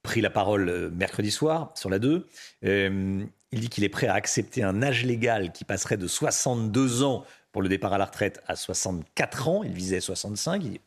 pris 0.03 0.21
la 0.21 0.31
parole 0.31 0.69
euh, 0.69 0.91
mercredi 0.91 1.31
soir 1.31 1.73
sur 1.75 1.91
la 1.91 1.99
2. 1.99 2.27
Euh, 2.65 3.25
il 3.53 3.61
dit 3.61 3.69
qu'il 3.69 3.85
est 3.85 3.89
prêt 3.89 4.07
à 4.07 4.15
accepter 4.15 4.63
un 4.63 4.83
âge 4.83 5.05
légal 5.05 5.53
qui 5.53 5.65
passerait 5.65 5.99
de 5.99 6.07
62 6.07 7.03
ans 7.03 7.25
pour 7.53 7.61
le 7.61 7.69
départ 7.69 7.93
à 7.93 7.99
la 7.99 8.07
retraite 8.07 8.43
à 8.47 8.57
64 8.57 9.49
ans. 9.49 9.63
Il 9.63 9.73
visait 9.73 10.01
65. 10.01 10.65
Il 10.65 10.81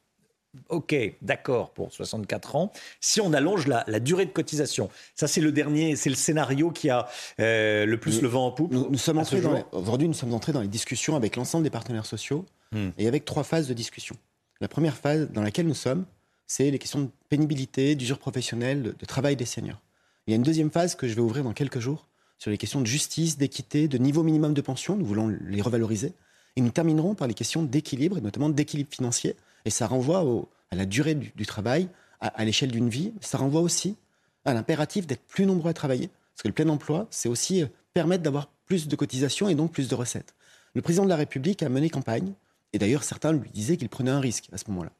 OK, 0.70 0.96
d'accord 1.22 1.72
pour 1.72 1.92
64 1.92 2.56
ans. 2.56 2.72
Si 3.00 3.22
on 3.22 3.34
allonge 3.34 3.68
la, 3.68 3.84
la 3.88 4.00
durée 4.00 4.26
de 4.26 4.32
cotisation, 4.32 4.90
ça 5.16 5.28
c'est 5.28 5.42
le 5.42 5.52
dernier, 5.52 5.96
c'est 5.96 6.10
le 6.10 6.16
scénario 6.16 6.72
qui 6.72 6.90
a 6.90 7.08
euh, 7.40 7.86
le 7.86 8.00
plus 8.00 8.22
le 8.22 8.28
vent 8.28 8.48
en 8.48 8.52
poupe. 8.52 8.72
Nous, 8.72 8.90
nous 8.90 8.98
sommes 8.98 9.18
entrés 9.18 9.42
aujourd'hui, 9.72 10.08
nous 10.08 10.14
sommes 10.14 10.34
entrés 10.34 10.52
dans 10.52 10.62
les 10.62 10.68
discussions 10.68 11.16
avec 11.16 11.36
l'ensemble 11.36 11.64
des 11.64 11.70
partenaires 11.70 12.06
sociaux 12.06 12.46
Hmm. 12.72 12.90
et 12.98 13.08
avec 13.08 13.26
trois 13.26 13.44
phases 13.44 13.68
de 13.68 13.74
discussion. 13.74 14.16
La 14.60 14.68
première 14.68 14.98
phase 14.98 15.30
dans 15.32 15.42
laquelle 15.42 15.68
nous 15.68 15.76
sommes, 15.76 16.06
c'est 16.48 16.72
les 16.72 16.80
questions 16.80 17.02
de 17.02 17.10
pénibilité, 17.30 17.96
d'usure 17.96 18.20
professionnelle, 18.20 18.84
de, 18.84 18.96
de 18.98 19.06
travail 19.06 19.36
des 19.36 19.46
seniors. 19.46 19.82
Il 20.28 20.32
y 20.32 20.34
a 20.34 20.38
une 20.38 20.44
deuxième 20.44 20.72
phase 20.72 20.96
que 20.96 21.08
je 21.08 21.14
vais 21.14 21.22
ouvrir 21.22 21.44
dans 21.44 21.54
quelques 21.54 21.80
jours 21.80 22.08
sur 22.38 22.52
les 22.52 22.58
questions 22.58 22.82
de 22.82 22.86
justice, 22.88 23.38
d'équité, 23.38 23.88
de 23.88 23.98
niveau 23.98 24.24
minimum 24.24 24.54
de 24.54 24.62
pension. 24.62 24.96
Nous 24.96 25.06
voulons 25.06 25.28
les 25.28 25.62
revaloriser. 25.62 26.14
Et 26.58 26.62
nous 26.62 26.72
terminerons 26.72 27.16
par 27.16 27.28
les 27.28 27.34
questions 27.34 27.64
d'équilibre, 27.64 28.18
et 28.18 28.22
notamment 28.22 28.50
d'équilibre 28.50 28.90
financier. 28.92 29.36
Et 29.66 29.70
ça 29.70 29.88
renvoie 29.88 30.24
à 30.72 30.76
la 30.76 30.86
durée 30.86 31.16
du, 31.16 31.46
travail, 31.46 31.90
à, 32.22 32.46
l'échelle 32.46 32.72
d'une 32.72 32.90
vie. 32.90 33.14
Ça 33.22 33.38
renvoie 33.38 33.62
aussi 33.62 33.98
à 34.46 34.54
l'impératif 34.54 35.08
d'être 35.08 35.26
plus 35.26 35.46
nombreux 35.46 35.72
à 35.72 35.74
travailler. 35.74 36.10
Parce 36.34 36.44
que 36.44 36.48
le 36.48 36.54
plein 36.54 36.70
emploi, 36.70 37.08
c'est 37.10 37.30
aussi 37.30 37.64
euh, 37.64 37.68
permettre 37.94 38.24
d'avoir 38.24 38.48
plus 38.66 38.88
de 38.88 38.96
cotisations 38.96 39.48
et 39.50 39.56
donc 39.56 39.72
plus 39.72 39.88
de 39.88 39.96
recettes. 39.96 40.36
Le 40.74 40.82
président 40.82 41.06
de 41.06 41.10
la 41.10 41.16
République 41.16 41.64
a 41.64 41.70
mené 41.70 41.90
campagne, 41.90 42.34
et 42.74 42.80
d'ailleurs 42.80 43.04
certains 43.04 43.32
lui 43.32 43.50
disaient 43.52 43.78
qu'il 43.78 43.90
prenait 43.90 44.12
un 44.12 44.20
risque 44.20 44.50
à 44.52 44.58
ce 44.58 44.66
moment-là, 44.68 44.92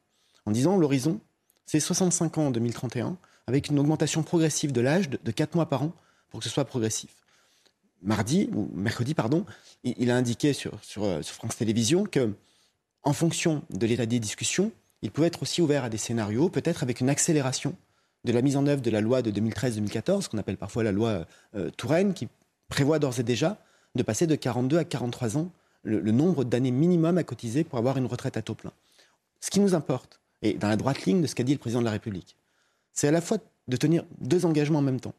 en 0.46 0.52
disant 0.52 0.78
l'horizon, 0.78 1.20
c'est 1.66 1.82
65 1.82 2.38
ans 2.38 2.48
en 2.48 2.52
2031, 2.52 3.18
avec 3.48 3.68
une 3.68 3.78
augmentation 3.78 4.24
progressive 4.24 4.72
de 4.72 4.80
l'âge 4.80 5.10
de, 5.10 5.20
de 5.22 5.32
4 5.32 5.56
mois 5.56 5.68
par 5.68 5.84
an 5.84 5.92
pour 6.30 6.40
que 6.40 6.46
ce 6.46 6.50
soit 6.50 6.66
progressif. 6.66 7.10
Mardi, 8.02 8.50
ou 8.54 8.70
mercredi, 8.74 9.14
pardon, 9.14 9.46
il, 9.84 10.12
a 10.12 10.16
indiqué 10.16 10.54
sur, 10.54 10.78
sur, 10.84 11.04
euh, 11.04 11.22
sur 11.22 11.36
France 11.36 11.58
Télévisions 11.58 12.04
que, 12.04 12.34
en 13.06 13.14
fonction 13.14 13.62
de 13.70 13.86
l'état 13.86 14.06
des 14.06 14.20
discussions, 14.20 14.72
il 15.02 15.12
pouvait 15.12 15.28
être 15.28 15.44
aussi 15.44 15.62
ouvert 15.62 15.84
à 15.84 15.90
des 15.90 15.98
scénarios, 15.98 16.50
peut-être 16.50 16.84
avec 16.84 17.00
une 17.00 17.10
accélération 17.10 17.76
de 18.24 18.32
la 18.32 18.42
mise 18.42 18.58
en 18.58 18.66
œuvre 18.66 18.82
de 18.82 18.90
la 18.90 19.02
loi 19.02 19.22
de 19.22 19.32
2013-2014, 19.32 20.28
qu'on 20.28 20.40
appelle 20.40 20.58
parfois 20.58 20.84
la 20.84 20.92
loi 20.92 21.26
euh, 21.56 21.70
Touraine, 21.78 22.16
qui 22.16 22.28
prévoit 22.68 22.98
d'ores 22.98 23.20
et 23.20 23.24
déjà 23.24 23.60
de 23.94 24.02
passer 24.02 24.26
de 24.26 24.36
42 24.36 24.80
à 24.80 24.84
43 24.84 25.38
ans 25.38 25.52
le, 25.84 26.00
le 26.00 26.12
nombre 26.12 26.44
d'années 26.44 26.72
minimum 26.72 27.20
à 27.20 27.24
cotiser 27.24 27.64
pour 27.64 27.78
avoir 27.78 27.98
une 27.98 28.08
retraite 28.08 28.38
à 28.38 28.42
taux 28.42 28.56
plein. 28.56 28.72
Ce 29.40 29.52
qui 29.52 29.60
nous 29.60 29.76
importe, 29.76 30.20
et 30.42 30.56
dans 30.56 30.68
la 30.68 30.76
droite 30.76 31.06
ligne 31.06 31.22
de 31.22 31.28
ce 31.28 31.36
qu'a 31.36 31.44
dit 31.44 31.54
le 31.54 31.60
président 31.60 31.82
de 31.82 31.86
la 31.86 31.92
République, 31.92 32.36
c'est 32.94 33.08
à 33.08 33.12
la 33.12 33.22
fois 33.22 33.38
de 33.68 33.78
tenir 33.78 34.04
deux 34.20 34.46
engagements 34.46 34.80
en 34.80 34.84
même 34.84 35.00
temps. 35.00 35.14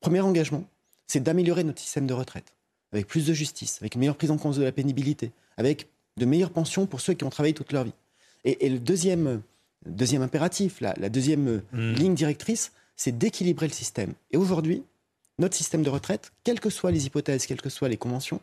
Premier 0.00 0.20
engagement, 0.20 0.64
c'est 1.06 1.22
d'améliorer 1.22 1.62
notre 1.62 1.80
système 1.80 2.08
de 2.08 2.14
retraite, 2.14 2.52
avec 2.92 3.06
plus 3.06 3.26
de 3.26 3.32
justice, 3.32 3.78
avec 3.80 3.94
une 3.94 4.00
meilleure 4.00 4.16
prise 4.16 4.32
en 4.32 4.38
compte 4.38 4.56
de 4.56 4.64
la 4.64 4.72
pénibilité, 4.72 5.30
avec 5.56 5.88
de 6.18 6.26
meilleures 6.26 6.50
pensions 6.50 6.86
pour 6.86 7.00
ceux 7.00 7.14
qui 7.14 7.24
ont 7.24 7.30
travaillé 7.30 7.54
toute 7.54 7.72
leur 7.72 7.84
vie. 7.84 7.92
Et, 8.44 8.66
et 8.66 8.68
le 8.68 8.78
deuxième, 8.78 9.42
deuxième 9.86 10.22
impératif, 10.22 10.80
la, 10.80 10.94
la 10.98 11.08
deuxième 11.08 11.48
euh, 11.48 11.60
Mm. 11.72 11.92
ligne 11.94 12.14
directrice, 12.14 12.72
c'est 12.96 13.16
d'équilibrer 13.16 13.66
le 13.68 13.72
système. 13.72 14.12
Et 14.30 14.36
aujourd'hui, 14.36 14.82
notre 15.38 15.56
système 15.56 15.82
de 15.82 15.90
retraite, 15.90 16.32
quelles 16.44 16.60
que 16.60 16.70
soient 16.70 16.90
les 16.90 17.06
hypothèses, 17.06 17.46
quelles 17.46 17.60
que 17.62 17.70
soient 17.70 17.88
les 17.88 17.96
conventions, 17.96 18.40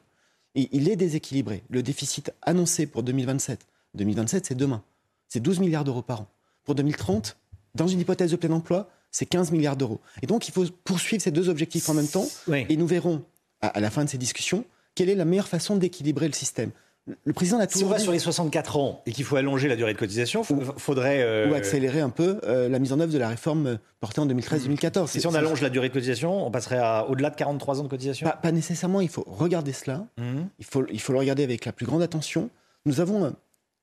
il, 0.56 0.70
il 0.72 0.90
est 0.90 0.96
déséquilibré. 0.96 1.62
Le 1.70 1.84
déficit 1.84 2.32
annoncé 2.42 2.86
pour 2.88 3.04
2027, 3.04 3.66
2027 3.96 4.46
c'est 4.48 4.56
demain, 4.56 4.82
c'est 5.28 5.42
12 5.42 5.60
milliards 5.60 5.84
d'euros 5.84 6.02
par 6.02 6.22
an. 6.22 6.28
Pour 6.64 6.76
2030, 6.76 7.36
dans 7.76 7.88
une 7.88 8.00
hypothèse 8.00 8.32
de 8.32 8.38
plein 8.38 8.52
emploi, 8.52 8.90
c'est 9.12 9.26
15 9.26 9.52
milliards 9.52 9.76
d'euros. 9.78 10.00
Et 10.22 10.28
donc 10.28 10.48
il 10.48 10.52
faut 10.52 10.66
poursuivre 10.84 11.22
ces 11.22 11.32
deux 11.32 11.50
objectifs 11.50 11.88
en 11.90 11.94
même 11.94 12.08
temps, 12.08 12.28
Oui. 12.48 12.66
et 12.70 12.78
nous 12.78 12.88
verrons 12.88 13.24
à, 13.62 13.68
à 13.68 13.80
la 13.82 13.90
fin 13.90 14.04
de 14.06 14.10
ces 14.10 14.18
discussions 14.18 14.64
quelle 14.94 15.10
est 15.10 15.16
la 15.16 15.26
meilleure 15.26 15.50
façon 15.50 15.76
d'équilibrer 15.76 16.28
le 16.28 16.34
système. 16.34 16.72
Le- 17.08 17.34
président 17.34 17.60
l'a 17.60 17.68
Si 17.70 17.84
on 17.84 17.88
va 17.88 17.98
dit. 17.98 18.04
sur 18.04 18.12
les 18.12 18.18
64 18.20 18.78
ans 18.78 19.04
et 19.06 19.12
qu'il 19.12 19.24
faut 19.26 19.36
allonger 19.36 19.68
la 19.68 19.76
durée 19.76 19.94
de 19.94 19.98
cotisation, 20.00 20.42
il 20.50 20.66
faudrait. 20.78 21.22
euh, 21.22 21.50
ou 21.52 21.54
accélérer 21.54 22.02
un 22.02 22.10
peu 22.10 22.40
euh, 22.46 22.68
la 22.68 22.80
mise 22.80 22.94
en 22.94 23.00
œuvre 23.00 23.14
de 23.14 23.18
la 23.20 23.28
réforme 23.30 23.68
euh, 23.68 23.78
portée 24.00 24.22
en 24.22 24.26
2013-2014. 24.26 25.04
Et 25.04 25.08
C'est- 25.08 25.20
si 25.20 25.28
on 25.28 25.34
allonge 25.36 25.62
la 25.62 25.70
durée 25.70 25.90
de 25.90 25.94
cotisation, 25.94 26.48
on 26.48 26.50
passerait 26.50 26.80
à 26.80 27.06
au-delà 27.08 27.30
de 27.30 27.36
43 27.36 27.80
ans 27.80 27.84
de 27.84 27.90
cotisation? 27.90 28.28
Pas, 28.28 28.36
pas 28.36 28.52
nécessairement, 28.52 29.02
il 29.02 29.10
faut 29.10 29.24
regarder 29.28 29.72
cela. 29.72 30.08
Mhm. 30.18 30.48
Il 30.58 30.66
faut, 30.66 30.84
il 30.92 31.00
faut 31.00 31.14
le 31.14 31.20
regarder 31.20 31.44
avec 31.44 31.66
la 31.66 31.72
plus 31.72 31.86
grande 31.86 32.02
attention. 32.02 32.50
Nous 32.88 33.00
avons 33.02 33.26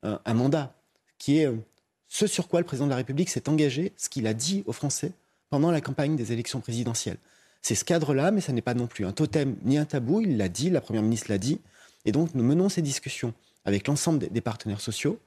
un, 0.03 0.19
un- 0.25 0.33
mandat 0.33 0.73
qui 1.17 1.39
est 1.39 1.49
ce 2.09 2.27
sur 2.27 2.49
quoi 2.49 2.59
le 2.59 2.65
président 2.65 2.85
de 2.87 2.91
la 2.91 2.97
République 2.97 3.29
s'est 3.29 3.47
engagé, 3.47 3.93
ce 3.95 4.09
qu'il 4.09 4.27
a 4.27 4.33
dit 4.33 4.63
aux 4.67 4.73
Français 4.73 5.11
pendant 5.49 5.71
la 5.71 5.79
campagne 5.79 6.17
des 6.17 6.33
élections 6.33 6.59
présidentielles. 6.59 7.17
C'est 7.61 7.75
ce 7.75 7.85
cadre-là, 7.85 8.31
mais 8.31 8.41
ça 8.41 8.51
n'est 8.51 8.61
pas 8.61 8.73
non 8.73 8.87
plus 8.87 9.05
un 9.05 9.13
totem 9.13 9.55
ni 9.63 9.77
un 9.77 9.85
tabou. 9.85 10.19
Il 10.19 10.35
l'a 10.37 10.49
dit, 10.49 10.69
la 10.69 10.81
Première 10.81 11.03
ministre 11.03 11.27
l'a 11.29 11.37
dit. 11.37 11.61
Et 12.05 12.11
donc, 12.11 12.33
nous 12.35 12.43
menons 12.43 12.69
ces 12.69 12.81
discussions 12.81 13.33
avec 13.65 13.87
l'ensemble 13.87 14.19
des, 14.29 14.41
partenaires 14.41 14.81
sociaux, 14.81 15.19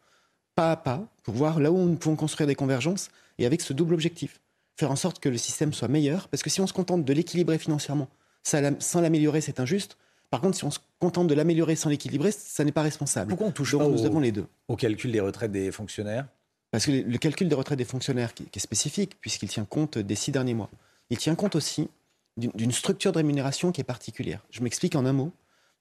pas 0.55 0.73
à 0.73 0.77
pas, 0.77 1.07
pour 1.23 1.35
voir 1.35 1.59
là 1.61 1.73
où 1.73 1.79
nous 1.79 1.97
pouvons 1.97 2.17
construire 2.17 2.47
des 2.47 2.55
convergences, 2.55 3.09
et 3.39 3.47
avec 3.47 3.61
ce 3.61 3.73
double 3.73 3.95
objectif. 3.95 4.41
Faire 4.79 4.91
en 4.91 4.97
sorte 4.97 5.21
que 5.21 5.29
le 5.29 5.39
système 5.39 5.73
soit 5.73 5.89
meilleur, 5.89 6.29
parce 6.29 6.43
que 6.43 6.51
si 6.51 6.61
on 6.61 6.67
se 6.67 6.73
contente 6.73 7.05
de 7.05 7.13
l'équilibrer 7.13 7.59
financièrement, 7.59 8.09
ça 8.43 8.61
sans 8.79 9.01
l'améliorer, 9.01 9.41
c'est 9.41 9.59
injuste. 9.61 9.97
Par 10.31 10.41
contre, 10.41 10.57
si 10.57 10.65
on 10.65 10.71
se 10.71 10.79
contente 10.99 11.29
de 11.29 11.35
l'améliorer 11.35 11.77
sans 11.77 11.89
l'équilibrer, 11.89 12.31
ça 12.31 12.65
n'est 12.65 12.73
pas 12.73 12.83
responsable. 12.83 13.29
Pourquoi 13.31 13.47
on 13.47 13.53
touche 13.53 13.73
Donc, 13.73 13.81
pas 13.83 13.89
nous 13.89 14.03
au- 14.03 14.07
avons 14.07 14.21
les 14.21 14.33
deux. 14.33 14.47
Au 14.69 14.77
calcul 14.77 15.13
des 15.13 15.21
retraites 15.21 15.53
des 15.53 15.73
fonctionnaires? 15.73 16.27
Parce 16.71 16.85
que 16.85 16.91
le 16.91 17.19
calcul 17.19 17.49
des 17.49 17.55
retraites 17.55 17.79
des 17.79 17.85
fonctionnaires, 17.85 18.35
qui, 18.35 18.45
qui 18.45 18.59
est 18.59 18.63
spécifique, 18.63 19.19
puisqu'il 19.21 19.49
tient 19.49 19.65
compte 19.65 19.99
des 19.99 20.15
six 20.15 20.31
derniers 20.33 20.53
mois, 20.55 20.69
il 21.11 21.17
tient 21.17 21.35
compte 21.37 21.55
aussi 21.57 21.89
d'une 22.37 22.73
structure 22.73 23.13
de 23.13 23.17
rémunération 23.19 23.73
qui 23.73 23.81
est 23.81 23.85
particulière. 23.85 24.45
Je 24.51 24.61
m'explique 24.61 24.95
en 24.95 25.07
un 25.07 25.13
mot. 25.15 25.33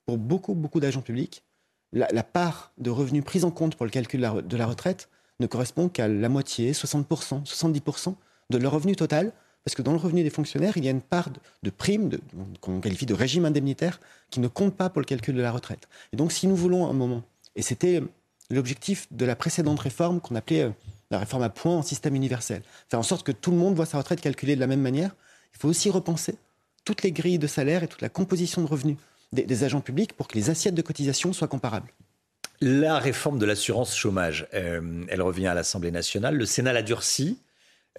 Pour 0.05 0.17
beaucoup, 0.17 0.53
beaucoup 0.53 0.79
d'agents 0.79 1.01
publics, 1.01 1.43
la, 1.93 2.23
part 2.23 2.73
de 2.77 2.89
revenus 2.89 3.23
prise 3.23 3.45
en 3.45 3.51
compte 3.51 3.75
pour 3.75 3.85
le 3.85 3.91
calcul 3.91 4.19
de 4.21 4.57
la 4.57 4.65
retraite 4.65 5.09
ne 5.39 5.47
correspond 5.47 5.89
qu'à 5.89 6.07
la 6.07 6.29
moitié, 6.29 6.73
60%, 6.73 7.45
70% 7.45 8.15
de 8.49 8.57
leur 8.57 8.71
revenu 8.71 8.95
total, 8.95 9.31
parce 9.63 9.75
que 9.75 9.81
dans 9.81 9.91
le 9.91 9.97
revenu 9.97 10.23
des 10.23 10.29
fonctionnaires, 10.29 10.77
il 10.77 10.85
y 10.85 10.87
a 10.87 10.91
une 10.91 11.01
part 11.01 11.29
de, 11.63 11.69
prime, 11.69 12.11
qu'on 12.61 12.79
qualifie 12.81 13.07
de 13.07 13.13
régime 13.13 13.45
indemnitaire, 13.45 13.99
qui 14.29 14.39
ne 14.39 14.47
compte 14.47 14.75
pas 14.75 14.89
pour 14.89 15.01
le 15.01 15.05
calcul 15.05 15.35
de 15.35 15.41
la 15.41 15.51
retraite. 15.51 15.87
Et 16.13 16.17
donc, 16.17 16.31
si 16.31 16.47
nous 16.47 16.55
voulons 16.55 16.87
un 16.87 16.93
moment, 16.93 17.23
et 17.55 17.61
c'était 17.61 18.03
l'objectif 18.51 19.07
de 19.11 19.25
la 19.25 19.35
précédente 19.35 19.79
réforme 19.79 20.21
qu'on 20.21 20.35
appelait 20.35 20.63
euh, 20.63 20.69
la 21.09 21.17
réforme 21.17 21.41
à 21.43 21.49
points 21.49 21.77
en 21.77 21.81
système 21.81 22.13
universel, 22.13 22.61
faire 22.89 22.99
en 22.99 23.03
sorte 23.03 23.25
que 23.25 23.31
tout 23.31 23.51
le 23.51 23.57
monde 23.57 23.75
voit 23.75 23.87
sa 23.87 23.97
retraite 23.97 24.21
calculée 24.21 24.55
de 24.55 24.59
la 24.59 24.67
même 24.67 24.81
manière, 24.81 25.15
il 25.53 25.59
faut 25.59 25.67
aussi 25.67 25.89
repenser 25.89 26.35
toutes 26.83 27.01
les 27.01 27.11
grilles 27.11 27.39
de 27.39 27.47
salaire 27.47 27.81
et 27.81 27.87
toute 27.87 28.01
la 28.01 28.09
composition 28.09 28.61
de 28.61 28.67
revenus 28.67 28.97
des 29.43 29.63
agents 29.63 29.81
publics 29.81 30.13
pour 30.13 30.27
que 30.27 30.35
les 30.35 30.49
assiettes 30.49 30.75
de 30.75 30.81
cotisation 30.81 31.33
soient 31.33 31.47
comparables. 31.47 31.91
La 32.61 32.99
réforme 32.99 33.37
de 33.37 33.45
l'assurance 33.45 33.95
chômage, 33.95 34.47
euh, 34.53 35.03
elle 35.09 35.21
revient 35.21 35.47
à 35.47 35.53
l'Assemblée 35.53 35.91
nationale. 35.91 36.35
Le 36.35 36.45
Sénat 36.45 36.73
l'a 36.73 36.81
durci. 36.81 37.39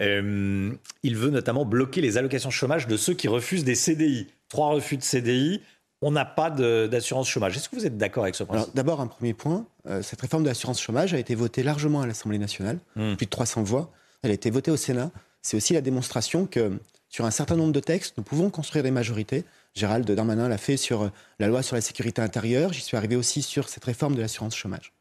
Euh, 0.01 0.73
il 1.03 1.17
veut 1.17 1.31
notamment 1.31 1.65
bloquer 1.65 2.01
les 2.01 2.19
allocations 2.19 2.51
chômage 2.51 2.87
de 2.87 2.97
ceux 2.97 3.15
qui 3.15 3.29
refusent 3.29 3.65
des 3.65 3.75
CDI. 3.75 4.27
Trois 4.49 4.71
refus 4.71 4.97
de 4.97 5.03
CDI, 5.03 5.61
on 6.03 6.11
n'a 6.11 6.25
pas 6.25 6.51
d'assurance 6.51 7.29
chômage. 7.29 7.57
Est-ce 7.57 7.69
que 7.69 7.77
vous 7.77 7.87
êtes 7.87 7.97
d'accord 7.97 8.25
avec 8.25 8.35
ce 8.35 8.45
principe? 8.45 8.75
D'abord, 8.75 9.01
un 9.01 9.07
premier 9.07 9.35
point. 9.35 9.67
Euh, 9.87 10.03
cette 10.03 10.21
réforme 10.21 10.43
de 10.43 10.49
l'assurance 10.49 10.81
chômage 10.81 11.15
a 11.15 11.19
été 11.19 11.35
votée 11.35 11.63
largement 11.63 12.03
à 12.03 12.07
l'Assemblée 12.07 12.39
nationale, 12.39 12.79
hmm. 12.97 13.15
plus 13.17 13.27
de 13.27 13.31
300 13.31 13.63
voix. 13.63 13.91
Elle 14.23 14.31
a 14.31 14.35
été 14.35 14.51
votée 14.51 14.71
au 14.71 14.77
Sénat. 14.77 15.11
C'est 15.43 15.57
aussi 15.57 15.75
la 15.75 15.81
démonstration 15.81 16.47
que 16.47 16.79
sur 17.09 17.25
un 17.25 17.31
certain 17.31 17.57
nombre 17.57 17.73
de 17.73 17.81
textes, 17.81 18.17
nous 18.19 18.25
pouvons 18.25 18.51
construire 18.51 18.83
des 18.83 18.91
majorités. 18.91 19.45
Gérald 19.77 20.11
Darmanin 20.11 20.49
l'a 20.49 20.59
fait 20.59 20.79
sur 20.79 21.03
euh, 21.03 21.11
la 21.39 21.49
loi 21.49 21.63
sur 21.63 21.77
la 21.77 21.83
sécurité 21.83 22.23
intérieure. 22.23 22.73
J'y 22.73 22.81
suis 22.81 22.97
arrivé 22.97 23.15
aussi 23.15 23.43
sur 23.43 23.69
cette 23.69 23.85
réforme 23.85 24.17
de 24.17 24.23
l'assurance 24.23 24.57
chômage. 24.57 24.95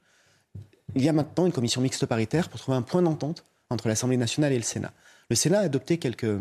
Il 0.96 1.04
y 1.04 1.10
a 1.10 1.14
maintenant 1.14 1.46
une 1.46 1.54
commission 1.54 1.82
mixte 1.82 2.06
paritaire 2.06 2.50
pour 2.50 2.60
trouver 2.60 2.78
un 2.78 2.82
point 2.82 3.02
d'entente 3.02 3.46
entre 3.70 3.88
l'Assemblée 3.88 4.18
nationale 4.18 4.52
et 4.52 4.58
le 4.58 4.64
Sénat. 4.64 4.92
Le 5.30 5.36
Sénat 5.36 5.60
a 5.60 5.64
adopté 5.64 5.98
quelques 5.98 6.38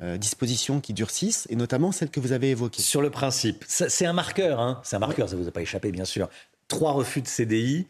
euh, 0.00 0.16
dispositions 0.16 0.80
qui 0.80 0.94
durcissent, 0.94 1.46
et 1.50 1.56
notamment 1.56 1.92
celles 1.92 2.08
que 2.08 2.20
vous 2.20 2.32
avez 2.32 2.50
évoquées. 2.50 2.80
Sur 2.80 3.02
le 3.02 3.10
principe, 3.10 3.64
c'est 3.66 4.06
un 4.06 4.12
marqueur, 4.12 4.60
hein 4.60 4.80
c'est 4.84 4.96
un 4.96 5.00
marqueur, 5.00 5.28
ça 5.28 5.36
ne 5.36 5.42
vous 5.42 5.48
a 5.48 5.52
pas 5.52 5.60
échappé 5.60 5.90
bien 5.90 6.04
sûr. 6.04 6.30
Trois 6.68 6.92
refus 6.92 7.20
de 7.20 7.28
CDI, 7.28 7.86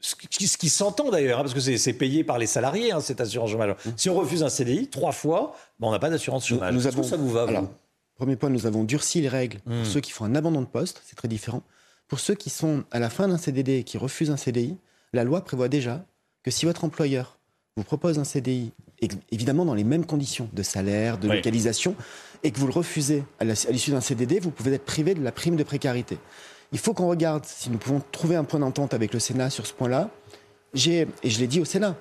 ce 0.00 0.14
qui, 0.14 0.68
s'entend 0.68 1.10
d'ailleurs, 1.10 1.40
hein, 1.40 1.42
parce 1.42 1.54
que 1.54 1.76
c'est 1.76 1.92
payé 1.92 2.22
par 2.22 2.38
les 2.38 2.46
salariés, 2.46 2.92
hein, 2.92 3.00
cette 3.00 3.20
assurance 3.20 3.50
chômage. 3.50 3.70
Mmh. 3.70 3.90
Si 3.96 4.08
on 4.08 4.14
refuse 4.14 4.44
un 4.44 4.48
CDI 4.48 4.86
trois 4.86 5.12
fois, 5.12 5.56
ben, 5.80 5.88
on 5.88 5.90
n'a 5.90 5.98
pas 5.98 6.08
d'assurance 6.08 6.46
chômage. 6.46 6.72
Nous, 6.72 6.86
avons, 6.86 7.02
ça 7.02 7.16
vous 7.16 7.30
va 7.30 7.46
Premier 8.18 8.34
point, 8.34 8.50
nous 8.50 8.66
avons 8.66 8.82
durci 8.82 9.20
les 9.20 9.28
règles 9.28 9.60
pour 9.60 9.72
hmm. 9.72 9.84
ceux 9.84 10.00
qui 10.00 10.10
font 10.10 10.24
un 10.24 10.34
abandon 10.34 10.60
de 10.60 10.66
poste, 10.66 11.00
c'est 11.06 11.14
très 11.14 11.28
différent. 11.28 11.62
Pour 12.08 12.18
ceux 12.18 12.34
qui 12.34 12.50
sont 12.50 12.82
à 12.90 12.98
la 12.98 13.10
fin 13.10 13.28
d'un 13.28 13.38
CDD 13.38 13.78
et 13.78 13.84
qui 13.84 13.96
refusent 13.96 14.32
un 14.32 14.36
CDI, 14.36 14.76
la 15.12 15.22
loi 15.22 15.44
prévoit 15.44 15.68
déjà 15.68 16.04
que 16.42 16.50
si 16.50 16.66
votre 16.66 16.84
employeur 16.84 17.38
vous 17.76 17.84
propose 17.84 18.18
un 18.18 18.24
CDI, 18.24 18.72
évidemment 19.30 19.64
dans 19.64 19.74
les 19.74 19.84
mêmes 19.84 20.04
conditions 20.04 20.50
de 20.52 20.64
salaire, 20.64 21.18
de 21.18 21.28
localisation, 21.28 21.94
et 22.42 22.50
que 22.50 22.58
vous 22.58 22.66
le 22.66 22.72
refusez 22.72 23.22
à 23.38 23.44
l'issue 23.44 23.92
d'un 23.92 24.00
CDD, 24.00 24.40
vous 24.40 24.50
pouvez 24.50 24.72
être 24.74 24.84
privé 24.84 25.14
de 25.14 25.22
la 25.22 25.30
prime 25.30 25.54
de 25.54 25.62
précarité. 25.62 26.18
Il 26.72 26.78
faut 26.78 26.94
qu'on 26.94 27.08
regarde 27.08 27.44
si 27.44 27.70
nous 27.70 27.78
pouvons 27.78 28.02
trouver 28.10 28.34
un 28.34 28.44
point 28.44 28.58
d'entente 28.58 28.94
avec 28.94 29.12
le 29.12 29.20
Sénat 29.20 29.50
sur 29.50 29.64
ce 29.64 29.72
point-là. 29.74 30.10
J'ai, 30.74 31.06
et 31.22 31.30
je 31.30 31.38
l'ai 31.38 31.46
dit 31.46 31.60
au 31.60 31.64
Sénat, 31.64 31.96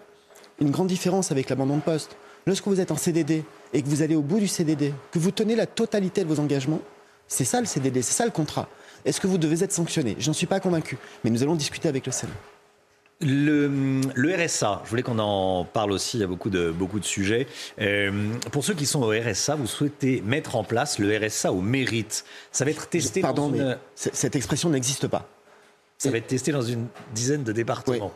une 0.60 0.72
grande 0.72 0.88
différence 0.88 1.32
avec 1.32 1.48
l'abandon 1.50 1.78
de 1.78 1.82
poste. 1.82 2.18
Lorsque 2.48 2.66
vous 2.68 2.80
êtes 2.80 2.92
en 2.92 2.98
CDD 2.98 3.44
et 3.74 3.82
que 3.82 3.88
vous 3.88 4.02
allez 4.02 4.16
au 4.16 4.22
bout 4.22 4.40
du 4.40 4.48
CDD, 4.48 4.94
que 5.12 5.20
vous 5.20 5.32
tenez 5.32 5.56
la 5.56 5.66
totalité 5.66 6.24
de 6.24 6.28
vos 6.28 6.40
engagements, 6.40 6.82
c'est 7.28 7.46
ça 7.46 7.60
le 7.60 7.66
CDD, 7.66 8.02
c'est 8.02 8.14
ça 8.14 8.26
le 8.26 8.32
contrat. 8.32 8.70
Est-ce 9.06 9.22
que 9.22 9.28
vous 9.28 9.38
devez 9.38 9.64
être 9.64 9.72
sanctionné? 9.72 10.16
J'en 10.20 10.34
suis 10.34 10.48
pas 10.48 10.60
convaincu, 10.60 10.98
mais 11.24 11.30
nous 11.30 11.44
allons 11.44 11.56
discuter 11.56 11.88
avec 11.88 12.06
le 12.06 12.12
Sénat. 12.12 12.34
Le, 13.20 14.46
RSA, 14.46 14.82
je 14.86 14.90
voulais 14.92 15.02
qu'on 15.02 15.18
en 15.18 15.66
parle 15.66 15.92
aussi, 15.92 16.18
il 16.18 16.20
y 16.20 16.24
a 16.24 16.28
beaucoup 16.28 16.52
de, 16.52 16.70
beaucoup 16.70 17.00
de 17.00 17.06
sujets. 17.06 17.48
Euh, 17.82 18.32
pour 18.52 18.64
ceux 18.64 18.76
qui 18.76 18.86
sont 18.86 19.02
au 19.02 19.10
RSA, 19.10 19.56
vous 19.56 19.66
souhaitez 19.66 20.22
mettre 20.22 20.56
en 20.56 20.64
place 20.64 21.00
le 21.00 21.18
RSA 21.18 21.52
au 21.52 21.62
mérite. 21.62 22.26
Ça 22.52 22.64
va 22.64 22.72
être 22.72 22.90
testé 22.90 23.22
Pardon, 23.22 23.50
mais 23.50 23.78
cette 23.96 24.36
expression 24.36 24.70
n'existe 24.70 25.08
pas. 25.08 25.28
Ça 25.98 26.12
va 26.12 26.18
être 26.18 26.28
testé 26.28 26.52
dans 26.52 26.62
une 26.62 26.88
dizaine 27.16 27.44
de 27.44 27.52
départements. 27.52 28.14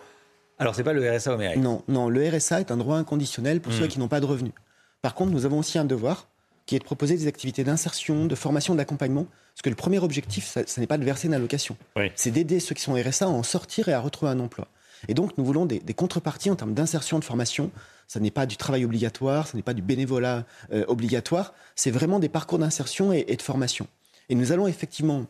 Alors, 0.59 0.75
c'est 0.75 0.83
pas 0.83 0.93
le 0.93 1.17
RSA 1.17 1.33
au 1.33 1.37
mérite 1.37 1.57
Non, 1.57 1.81
non, 1.87 2.07
le 2.07 2.29
RSA 2.29 2.59
est 2.59 2.69
un 2.69 2.77
droit 2.77 2.97
inconditionnel 2.97 3.59
pour 3.59 3.73
ceux 3.73 3.85
hmm. 3.85 3.87
qui 3.87 3.99
n'ont 3.99 4.07
pas 4.07 4.19
de 4.19 4.27
revenus. 4.27 4.53
Par 5.01 5.15
contre, 5.15 5.31
nous 5.31 5.45
avons 5.45 5.59
aussi 5.59 5.77
un 5.77 5.85
devoir 5.85 6.27
qui 6.65 6.75
est 6.75 6.79
de 6.79 6.83
proposer 6.83 7.17
des 7.17 7.27
activités 7.27 7.63
d'insertion, 7.63 8.25
de 8.27 8.35
formation, 8.35 8.75
d'accompagnement. 8.75 9.25
Parce 9.53 9.63
que 9.63 9.69
le 9.69 9.75
premier 9.75 9.99
objectif, 9.99 10.57
ce 10.65 10.79
n'est 10.79 10.87
pas 10.87 10.97
de 10.97 11.03
verser 11.03 11.27
une 11.27 11.33
allocation. 11.33 11.75
C'est 12.15 12.31
d'aider 12.31 12.59
ceux 12.59 12.75
qui 12.75 12.81
sont 12.81 12.93
RSA 12.93 13.25
à 13.25 13.29
en 13.29 13.43
sortir 13.43 13.89
et 13.89 13.93
à 13.93 13.99
retrouver 13.99 14.31
un 14.31 14.39
emploi. 14.39 14.67
Et 15.07 15.13
donc, 15.13 15.37
nous 15.37 15.43
voulons 15.43 15.65
des, 15.65 15.79
contreparties 15.93 16.51
en 16.51 16.55
termes 16.55 16.73
d'insertion, 16.73 17.19
de 17.19 17.25
formation. 17.25 17.71
Ce 18.07 18.19
n'est 18.19 18.31
pas 18.31 18.45
du 18.45 18.57
travail 18.57 18.85
obligatoire, 18.85 19.47
ce 19.47 19.55
n'est 19.55 19.63
pas 19.63 19.73
du 19.73 19.81
bénévolat 19.81 20.45
euh, 20.71 20.85
obligatoire. 20.87 21.53
C'est 21.75 21.91
vraiment 21.91 22.19
des 22.19 22.29
parcours 22.29 22.59
d'insertion 22.59 23.11
et, 23.11 23.23
de 23.23 23.41
formation. 23.41 23.87
Et 24.29 24.35
nous 24.35 24.51
allons 24.51 24.67
effectivement, 24.67 25.25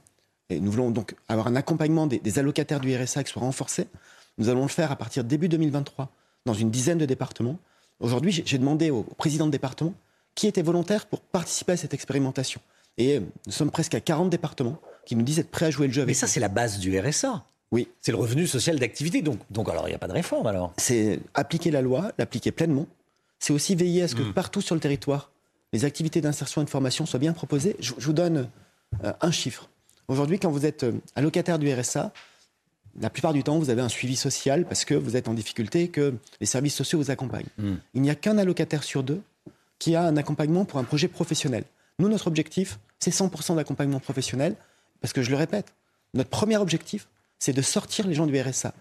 et 0.49 0.59
nous 0.59 0.71
voulons 0.71 0.91
donc 0.91 1.15
avoir 1.29 1.47
un 1.47 1.55
accompagnement 1.55 2.07
des, 2.07 2.19
des 2.19 2.39
allocataires 2.39 2.81
du 2.81 2.95
RSA 2.95 3.23
qui 3.23 3.31
soit 3.31 3.41
renforcé. 3.41 3.87
Nous 4.37 4.49
allons 4.49 4.63
le 4.63 4.67
faire 4.67 4.91
à 4.91 4.95
partir 4.95 5.23
de 5.23 5.29
début 5.29 5.47
2023 5.47 6.09
dans 6.45 6.53
une 6.53 6.69
dizaine 6.69 6.97
de 6.97 7.05
départements. 7.05 7.57
Aujourd'hui, 8.01 8.43
j'ai 8.45 8.57
demandé 8.57 8.89
au 8.89 9.03
président 9.03 9.45
de 9.45 9.51
département 9.51 9.93
qui 10.35 10.47
était 10.47 10.61
volontaire 10.61 11.05
pour 11.05 11.21
participer 11.21 11.73
à 11.73 11.77
cette 11.77 11.93
expérimentation. 11.93 12.61
Et 12.97 13.17
euh, 13.17 13.21
nous 13.45 13.51
sommes 13.51 13.71
presque 13.71 13.95
à 13.95 13.99
40 13.99 14.29
départements 14.29 14.77
qui 15.05 15.15
nous 15.15 15.23
disent 15.23 15.39
être 15.39 15.51
prêts 15.51 15.67
à 15.67 15.71
jouer 15.71 15.87
le 15.87 15.93
jeu 15.93 16.01
avec 16.01 16.09
Mais 16.09 16.19
ça, 16.19 16.27
c'est 16.27 16.39
la 16.39 16.47
base 16.47 16.79
du 16.79 16.97
RSA. 16.99 17.45
Oui. 17.71 17.87
C'est 18.01 18.11
le 18.11 18.17
revenu 18.17 18.47
social 18.47 18.77
d'activité. 18.79 19.21
Donc, 19.21 19.39
donc 19.49 19.69
alors, 19.69 19.87
il 19.87 19.91
n'y 19.91 19.95
a 19.95 19.99
pas 19.99 20.07
de 20.07 20.13
réforme 20.13 20.47
alors 20.47 20.73
C'est 20.77 21.19
appliquer 21.33 21.71
la 21.71 21.81
loi, 21.81 22.11
l'appliquer 22.17 22.51
pleinement. 22.51 22.87
C'est 23.39 23.53
aussi 23.53 23.75
veiller 23.75 24.03
à 24.03 24.07
ce 24.07 24.15
que 24.15 24.21
hmm. 24.21 24.33
partout 24.33 24.61
sur 24.61 24.75
le 24.75 24.81
territoire, 24.81 25.31
les 25.73 25.85
activités 25.85 26.21
d'insertion 26.21 26.61
et 26.61 26.65
de 26.65 26.69
formation 26.69 27.05
soient 27.05 27.19
bien 27.19 27.33
proposées. 27.33 27.75
Je, 27.79 27.93
vous 27.97 28.13
donne 28.13 28.49
euh, 29.03 29.13
un 29.21 29.31
chiffre. 29.31 29.69
Aujourd'hui, 30.07 30.37
quand 30.37 30.51
vous 30.51 30.65
êtes 30.65 30.83
euh, 30.83 30.91
allocataire 31.15 31.57
du 31.57 31.73
RSA, 31.73 32.11
la 32.99 33.09
plupart 33.09 33.33
du 33.33 33.43
temps, 33.43 33.57
vous 33.57 33.69
avez 33.69 33.81
un 33.81 33.89
suivi 33.89 34.15
social 34.15 34.65
parce 34.65 34.85
que 34.85 34.93
vous 34.93 35.15
êtes 35.15 35.27
en 35.27 35.33
difficulté 35.33 35.83
et 35.83 35.87
que 35.87 36.13
les 36.39 36.45
services 36.45 36.75
sociaux 36.75 36.99
vous 36.99 37.11
accompagnent. 37.11 37.47
Hmm. 37.57 37.75
Il 37.93 38.01
n'y 38.01 38.09
a 38.09 38.15
qu'un 38.15 38.37
allocataire 38.37 38.83
sur 38.83 39.03
deux 39.03 39.21
qui 39.79 39.95
a 39.95 40.03
un 40.03 40.17
accompagnement 40.17 40.65
pour 40.65 40.79
un 40.79 40.83
projet 40.83 41.07
professionnel. 41.07 41.63
Nous, 41.99 42.09
notre 42.09 42.27
objectif, 42.27 42.79
c'est 42.99 43.13
100% 43.13 43.55
d'accompagnement 43.55 43.99
professionnel 43.99 44.55
parce 44.99 45.13
que 45.13 45.21
je 45.21 45.31
le 45.31 45.37
répète, 45.37 45.73
notre 46.13 46.29
premier 46.29 46.57
objectif, 46.57 47.07
c'est 47.39 47.53
de 47.53 47.61
sortir 47.61 48.07
les 48.07 48.13
gens 48.13 48.27
du 48.27 48.39
RSA. 48.39 48.73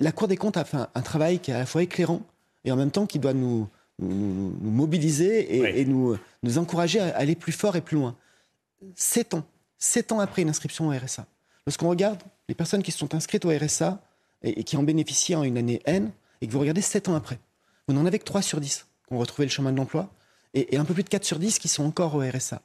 la 0.00 0.12
Cour 0.12 0.28
des 0.28 0.36
comptes 0.36 0.56
a 0.56 0.64
fait 0.64 0.78
un, 0.94 1.02
travail 1.02 1.38
qui 1.38 1.50
est 1.50 1.54
à 1.54 1.58
la 1.58 1.66
fois 1.66 1.82
éclairant 1.82 2.22
et 2.64 2.72
en 2.72 2.76
même 2.76 2.90
temps 2.90 3.06
qui 3.06 3.18
doit 3.18 3.34
nous, 3.34 3.68
mobiliser 4.00 5.78
et, 5.78 5.84
nous, 5.84 6.16
nous 6.42 6.58
encourager 6.58 6.98
à 6.98 7.16
aller 7.16 7.36
plus 7.36 7.52
fort 7.52 7.76
et 7.76 7.80
plus 7.80 7.96
loin. 7.96 8.16
Sept 8.96 9.34
ans, 9.34 9.44
sept 9.78 10.10
ans 10.10 10.18
après 10.18 10.42
une 10.42 10.48
inscription 10.48 10.88
au 10.88 10.90
RSA, 10.90 11.26
lorsqu'on 11.66 11.88
regarde 11.88 12.18
les 12.48 12.54
personnes 12.54 12.82
qui 12.82 12.92
sont 12.92 13.14
inscrites 13.14 13.44
au 13.44 13.50
RSA 13.50 14.02
et, 14.42 14.64
qui 14.64 14.76
en 14.76 14.82
bénéficient 14.82 15.34
en 15.34 15.42
une 15.42 15.56
année 15.56 15.80
N, 15.86 16.10
et 16.40 16.46
que 16.46 16.52
vous 16.52 16.60
regardez 16.60 16.82
7 16.82 17.08
ans 17.08 17.14
après, 17.14 17.38
vous 17.88 17.94
n'en 17.94 18.06
avez 18.06 18.18
que 18.18 18.24
3 18.24 18.42
sur 18.42 18.60
10 18.60 18.86
qui 19.06 19.14
ont 19.14 19.18
retrouvé 19.18 19.46
le 19.46 19.50
chemin 19.50 19.72
de 19.72 19.76
l'emploi, 19.76 20.10
et, 20.52 20.76
un 20.76 20.84
peu 20.84 20.94
plus 20.94 21.02
de 21.02 21.08
4 21.08 21.24
sur 21.24 21.38
10 21.38 21.58
qui 21.58 21.68
sont 21.68 21.84
encore 21.84 22.14
au 22.14 22.20
RSA, 22.20 22.60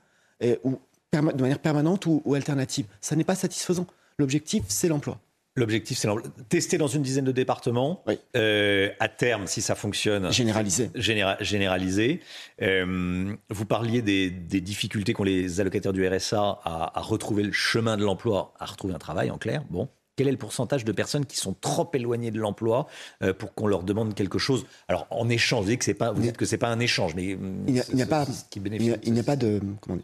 ou 0.64 0.80
de 1.14 1.42
manière 1.42 1.60
permanente 1.60 2.06
ou, 2.06 2.34
alternative. 2.36 2.86
Ça 3.02 3.16
n'est 3.16 3.24
pas 3.24 3.36
satisfaisant. 3.36 3.88
L'objectif, 4.18 4.64
c'est 4.68 4.88
l'emploi. 4.88 5.20
L'objectif, 5.56 5.98
c'est 5.98 6.08
tester 6.48 6.78
dans 6.78 6.88
une 6.88 7.02
dizaine 7.02 7.26
de 7.26 7.32
départements. 7.32 8.04
Euh, 8.36 8.90
à 9.00 9.10
terme, 9.10 9.48
si 9.48 9.62
ça 9.62 9.76
fonctionne. 9.76 10.32
Généraliser. 10.32 10.92
généraliser. 10.96 12.22
Euh, 12.62 13.36
vous 13.50 13.66
parliez 13.66 14.02
des, 14.02 14.30
difficultés 14.30 15.14
qu'ont 15.14 15.24
les 15.24 15.60
allocataires 15.60 15.94
du 15.94 16.08
RSA 16.08 16.60
à, 16.64 16.98
à, 16.98 17.02
retrouver 17.02 17.44
le 17.44 17.52
chemin 17.52 17.98
de 17.98 18.06
l'emploi, 18.06 18.54
à 18.60 18.66
retrouver 18.66 18.94
un 18.94 19.00
travail, 19.00 19.32
en 19.32 19.38
clair. 19.38 19.64
Bon. 19.70 19.90
Quel 20.16 20.28
est 20.28 20.32
le 20.32 20.38
pourcentage 20.38 20.84
de 20.84 20.92
personnes 20.92 21.26
qui 21.26 21.38
sont 21.38 21.54
trop 21.54 21.90
éloignées 21.94 22.32
de 22.32 22.40
l'emploi 22.40 22.88
euh, 23.24 23.34
pour 23.34 23.54
qu'on 23.54 23.68
leur 23.68 23.84
demande 23.84 24.14
quelque 24.14 24.38
chose? 24.38 24.66
Alors, 24.88 25.08
en 25.10 25.30
échange, 25.30 25.64
vous 25.64 25.72
dites 25.72 25.80
que 25.80 25.86
c'est 25.86 25.94
pas, 25.94 26.12
vous 26.12 26.22
dites 26.22 26.38
que 26.38 26.46
c'est 26.46 26.58
pas 26.58 26.68
un 26.68 26.80
échange, 26.80 27.16
mais 27.16 27.24
il 27.24 27.38
n'y 27.68 27.80
a, 27.80 28.06
pas, 28.06 28.26
il 28.56 28.62
n'y 28.62 29.20
a, 29.20 29.24
pas 29.24 29.36
de, 29.38 29.62
il 29.88 30.02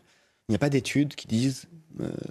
n'y 0.50 0.56
a 0.56 0.60
pas 0.60 0.70
d'études 0.70 1.16
qui 1.16 1.28
disent 1.28 1.68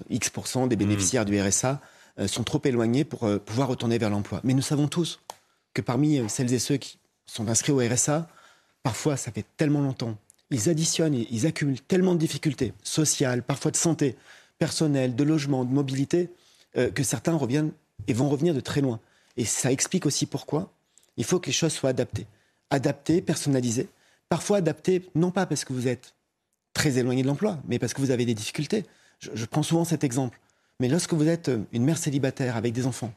X 0.09 0.33
des 0.69 0.77
bénéficiaires 0.77 1.25
du 1.25 1.41
RSA 1.41 1.81
sont 2.27 2.45
trop 2.45 2.61
éloignés 2.65 3.05
pour 3.05 3.25
euh, 3.25 3.39
pouvoir 3.39 3.69
retourner 3.69 3.99
vers 3.99 4.11
l'emploi. 4.11 4.41
Mais 4.45 4.55
nous 4.55 4.63
savons 4.63 4.89
tous 4.89 5.21
que 5.73 5.83
parmi 5.83 6.19
euh, 6.19 6.29
celles 6.29 6.53
et 6.53 6.59
ceux 6.59 6.77
qui 6.77 6.99
sont 7.27 7.49
inscrits 7.49 7.73
au 7.73 7.79
RSA, 7.79 8.29
parfois 8.83 9.17
ça 9.17 9.33
fait 9.33 9.47
tellement 9.57 9.81
longtemps, 9.81 10.17
ils 10.51 10.69
additionnent, 10.69 11.15
ils 11.15 11.47
accumulent 11.47 11.81
tellement 11.81 12.15
de 12.15 12.19
difficultés 12.19 12.73
sociales, 12.83 13.43
parfois 13.43 13.71
de 13.71 13.77
santé, 13.77 14.17
personnelle, 14.59 15.17
de 15.17 15.25
logement, 15.25 15.65
de 15.65 15.73
mobilité, 15.73 16.31
que 16.95 17.03
certains 17.03 17.35
reviennent 17.35 17.73
et 18.09 18.13
vont 18.13 18.29
revenir 18.29 18.53
de 18.53 18.61
très 18.61 18.81
loin. 18.81 19.01
Et 19.37 19.45
ça 19.45 19.73
explique 19.73 20.07
aussi 20.07 20.27
pourquoi 20.27 20.73
il 21.17 21.25
faut 21.25 21.41
que 21.41 21.47
les 21.47 21.53
choses 21.53 21.73
soient 21.73 21.91
adaptées. 21.91 22.27
Adaptées, 22.71 23.23
personnalisées, 23.23 23.89
parfois 24.29 24.59
adaptées, 24.59 25.09
non 25.15 25.31
pas 25.31 25.47
parce 25.47 25.65
que 25.65 25.73
vous 25.73 25.89
êtes 25.89 26.15
très 26.73 26.99
éloigné 26.99 27.23
de 27.23 27.29
l'emploi, 27.29 27.59
mais 27.67 27.79
parce 27.79 27.95
que 27.95 28.01
vous 28.01 28.11
avez 28.11 28.27
des 28.27 28.35
difficultés. 28.35 28.85
Je, 29.21 29.45
prends 29.47 29.63
souvent 29.63 29.85
cet 29.85 30.05
exemple. 30.05 30.39
Mais 30.85 30.91
lorsque 30.91 31.15
vous 31.15 31.29
êtes 31.29 31.51
une 31.73 31.83
mère 31.83 31.97
célibataire 31.97 32.59
avec 32.59 32.75
des 32.75 32.87
enfants, 32.87 33.11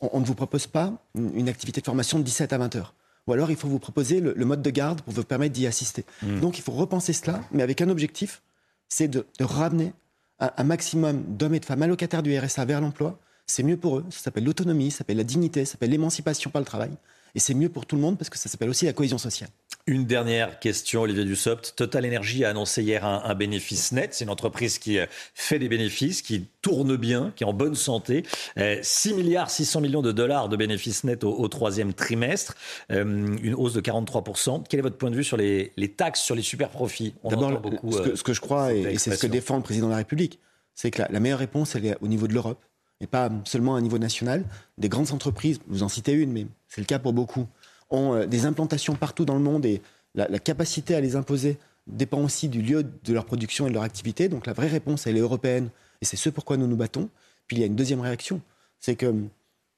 on, 0.00 0.10
on 0.12 0.18
ne 0.18 0.24
vous 0.24 0.34
propose 0.34 0.66
pas 0.66 0.92
une, 1.14 1.30
une, 1.36 1.48
activité 1.48 1.80
de 1.80 1.86
formation 1.86 2.18
de 2.18 2.24
17 2.24 2.52
à 2.52 2.58
20 2.58 2.74
heures. 2.74 2.94
Ou 3.28 3.32
alors 3.32 3.48
il 3.52 3.56
faut 3.56 3.68
vous 3.68 3.78
proposer 3.78 4.18
le, 4.18 4.34
le 4.36 4.44
mode 4.44 4.60
de 4.60 4.70
garde 4.70 5.00
pour 5.02 5.12
vous 5.12 5.22
permettre 5.22 5.52
d'y 5.52 5.68
assister. 5.68 6.04
Mmh. 6.20 6.40
Donc 6.40 6.58
il 6.58 6.62
faut 6.62 6.72
repenser 6.72 7.12
cela, 7.12 7.42
mais 7.52 7.62
avec 7.62 7.80
un 7.80 7.90
objectif, 7.90 8.42
c'est 8.88 9.06
de, 9.06 9.24
de, 9.38 9.44
ramener 9.44 9.92
un, 10.40 10.50
un 10.56 10.64
maximum 10.64 11.22
d'hommes 11.28 11.54
et 11.54 11.60
de 11.60 11.64
femmes 11.64 11.82
allocataires 11.82 12.24
du 12.24 12.36
RSA 12.36 12.64
vers 12.64 12.80
l'emploi. 12.80 13.20
C'est 13.50 13.64
mieux 13.64 13.76
pour 13.76 13.98
eux, 13.98 14.04
ça 14.10 14.20
s'appelle 14.20 14.44
l'autonomie, 14.44 14.92
ça 14.92 14.98
s'appelle 14.98 15.16
la 15.16 15.24
dignité, 15.24 15.64
ça 15.64 15.72
s'appelle 15.72 15.90
l'émancipation 15.90 16.50
par 16.50 16.60
le 16.60 16.66
travail. 16.66 16.90
Et 17.34 17.40
c'est 17.40 17.54
mieux 17.54 17.68
pour 17.68 17.86
tout 17.86 17.96
le 17.96 18.02
monde 18.02 18.16
parce 18.16 18.30
que 18.30 18.38
ça 18.38 18.48
s'appelle 18.48 18.70
aussi 18.70 18.86
la 18.86 18.92
cohésion 18.92 19.18
sociale. 19.18 19.50
Une 19.86 20.04
dernière 20.04 20.60
question, 20.60 21.02
Olivier 21.02 21.24
Dussopt. 21.24 21.74
Total 21.74 22.04
Energy 22.06 22.44
a 22.44 22.50
annoncé 22.50 22.82
hier 22.82 23.04
un, 23.04 23.22
un 23.24 23.34
bénéfice 23.34 23.92
net. 23.92 24.14
C'est 24.14 24.24
une 24.24 24.30
entreprise 24.30 24.78
qui 24.78 24.98
euh, 24.98 25.06
fait 25.34 25.58
des 25.58 25.68
bénéfices, 25.68 26.22
qui 26.22 26.46
tourne 26.62 26.96
bien, 26.96 27.32
qui 27.34 27.44
est 27.44 27.46
en 27.46 27.52
bonne 27.52 27.74
santé. 27.74 28.24
Euh, 28.58 28.78
6 28.82 29.14
milliards 29.14 29.50
600 29.50 29.80
millions 29.80 30.02
de 30.02 30.12
dollars 30.12 30.48
de 30.48 30.56
bénéfices 30.56 31.02
nets 31.02 31.24
au, 31.24 31.32
au 31.32 31.48
troisième 31.48 31.92
trimestre, 31.92 32.54
euh, 32.92 33.04
une 33.42 33.54
hausse 33.54 33.72
de 33.72 33.80
43%. 33.80 34.64
Quel 34.68 34.80
est 34.80 34.82
votre 34.82 34.96
point 34.98 35.10
de 35.10 35.16
vue 35.16 35.24
sur 35.24 35.36
les, 35.36 35.72
les 35.76 35.88
taxes 35.88 36.20
sur 36.20 36.34
les 36.34 36.42
super 36.42 36.68
profits 36.68 37.14
D'abord, 37.24 37.60
ce, 37.90 37.98
que, 38.00 38.16
ce 38.16 38.22
que 38.22 38.32
je 38.32 38.40
crois, 38.40 38.72
et, 38.74 38.82
et 38.82 38.98
c'est 38.98 39.16
ce 39.16 39.20
que 39.20 39.26
défend 39.26 39.56
le 39.56 39.62
président 39.62 39.86
de 39.86 39.92
la 39.92 39.98
République, 39.98 40.38
c'est 40.74 40.90
que 40.90 41.02
la, 41.02 41.08
la 41.10 41.20
meilleure 41.20 41.38
réponse, 41.38 41.74
elle 41.74 41.86
est 41.86 41.96
au 42.00 42.06
niveau 42.06 42.28
de 42.28 42.34
l'Europe 42.34 42.64
et 43.00 43.06
pas 43.06 43.30
seulement 43.44 43.74
à 43.74 43.78
un 43.78 43.80
niveau 43.80 43.98
national. 43.98 44.44
Des 44.78 44.88
grandes 44.88 45.12
entreprises, 45.12 45.58
vous 45.68 45.82
en 45.82 45.88
citez 45.88 46.12
une, 46.12 46.32
mais 46.32 46.46
c'est 46.68 46.80
le 46.80 46.86
cas 46.86 46.98
pour 46.98 47.12
beaucoup, 47.12 47.46
ont 47.90 48.14
euh, 48.14 48.26
des 48.26 48.46
implantations 48.46 48.94
partout 48.94 49.24
dans 49.24 49.34
le 49.34 49.40
monde 49.40 49.66
et 49.66 49.82
la, 50.14 50.38
capacité 50.38 50.94
à 50.94 51.00
les 51.00 51.16
imposer 51.16 51.58
dépend 51.86 52.22
aussi 52.22 52.48
du 52.48 52.62
lieu 52.62 52.82
de 52.82 53.12
leur 53.12 53.24
production 53.24 53.66
et 53.66 53.70
de 53.70 53.74
leur 53.74 53.84
activité. 53.84 54.28
Donc 54.28 54.46
la 54.46 54.52
vraie 54.52 54.68
réponse, 54.68 55.06
elle 55.06 55.16
est 55.16 55.20
européenne 55.20 55.70
et 56.00 56.04
c'est 56.04 56.16
ce 56.16 56.30
pourquoi 56.30 56.56
nous 56.56 56.66
nous 56.66 56.76
battons. 56.76 57.08
Puis 57.46 57.56
il 57.56 57.60
y 57.60 57.62
a 57.62 57.66
une 57.66 57.76
deuxième 57.76 58.00
réaction, 58.00 58.40
c'est 58.80 58.96
que 58.96 59.14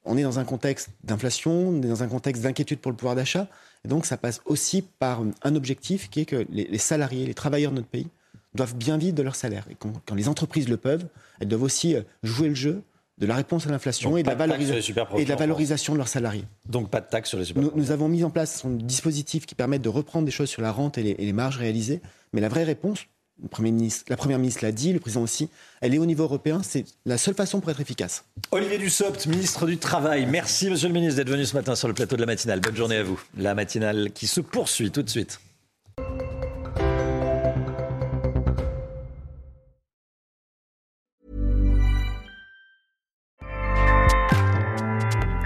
on 0.05 0.17
est 0.17 0.23
dans 0.23 0.37
un 0.37 0.43
contexte 0.43 0.89
d'inflation, 1.03 1.69
on 1.69 1.81
est 1.81 1.87
dans 1.87 2.03
un 2.03 2.07
contexte 2.07 2.43
d'inquiétude 2.43 2.79
pour 2.79 2.91
le 2.91 2.97
pouvoir 2.97 3.15
d'achat, 3.15 3.47
et 3.85 3.87
donc 3.87 4.05
ça 4.05 4.17
passe 4.17 4.41
aussi 4.45 4.81
par 4.81 5.23
un 5.43 5.55
objectif 5.55 6.09
qui 6.09 6.21
est 6.21 6.25
que 6.25 6.45
les, 6.49 6.77
salariés, 6.77 7.25
les 7.25 7.33
travailleurs 7.33 7.71
de 7.71 7.77
notre 7.77 7.87
pays 7.87 8.07
doivent 8.53 8.75
bien 8.75 8.97
vivre 8.97 9.15
de 9.15 9.23
leur 9.23 9.35
salaire. 9.35 9.65
Et 9.69 9.75
quand, 9.75 9.93
quand 10.05 10.15
les 10.15 10.27
entreprises 10.27 10.67
le 10.67 10.77
peuvent, 10.77 11.07
elles 11.39 11.47
doivent 11.47 11.63
aussi 11.63 11.95
euh, 11.95 12.01
jouer 12.21 12.49
le 12.49 12.55
jeu 12.55 12.83
de 13.17 13.25
la 13.25 13.35
réponse 13.35 13.67
à 13.67 13.69
l'inflation 13.69 14.17
et, 14.17 14.23
de 14.23 14.27
la, 14.27 14.35
valorisa 14.35 14.75
et 15.17 15.23
de 15.23 15.29
la 15.29 15.35
valorisation 15.35 15.93
de 15.93 15.97
leurs 15.97 16.07
salariés. 16.07 16.45
Donc 16.65 16.89
pas 16.89 17.01
de 17.01 17.07
taxe 17.07 17.29
sur 17.29 17.37
les 17.37 17.45
super 17.45 17.61
nous, 17.61 17.71
nous, 17.75 17.91
avons 17.91 18.07
mis 18.07 18.23
en 18.23 18.29
place 18.29 18.65
un 18.65 18.71
dispositif 18.71 19.45
qui 19.45 19.55
permet 19.55 19.79
de 19.79 19.89
reprendre 19.89 20.25
des 20.25 20.31
choses 20.31 20.49
sur 20.49 20.61
la 20.61 20.71
rente 20.71 20.97
et 20.97 21.03
les, 21.03 21.11
et 21.11 21.25
les 21.25 21.33
marges 21.33 21.57
réalisées. 21.57 22.01
Mais 22.33 22.41
la 22.41 22.49
vraie 22.49 22.63
réponse, 22.63 23.05
le 23.41 23.47
Premier 23.47 23.71
ministre, 23.71 24.05
la 24.09 24.17
Première 24.17 24.39
ministre 24.39 24.63
l'a 24.63 24.71
dit, 24.71 24.93
le 24.93 24.99
Président 24.99 25.21
aussi, 25.21 25.49
elle 25.81 25.93
est 25.93 25.97
au 25.97 26.05
niveau 26.05 26.23
européen. 26.23 26.61
C'est 26.63 26.85
la 27.05 27.17
seule 27.17 27.35
façon 27.35 27.59
pour 27.59 27.69
être 27.71 27.81
efficace. 27.81 28.25
Olivier 28.51 28.77
Dussopt, 28.77 29.25
ministre 29.27 29.65
du 29.65 29.77
Travail. 29.77 30.25
Merci 30.25 30.69
Monsieur 30.69 30.87
le 30.87 30.93
Ministre 30.93 31.17
d'être 31.17 31.29
venu 31.29 31.45
ce 31.45 31.55
matin 31.55 31.75
sur 31.75 31.87
le 31.87 31.93
plateau 31.93 32.15
de 32.15 32.21
la 32.21 32.27
matinale. 32.27 32.61
Bonne 32.61 32.75
journée 32.75 32.97
à 32.97 33.03
vous. 33.03 33.21
La 33.37 33.53
matinale 33.53 34.11
qui 34.13 34.27
se 34.27 34.41
poursuit 34.41 34.91
tout 34.91 35.03
de 35.03 35.09
suite. 35.09 35.39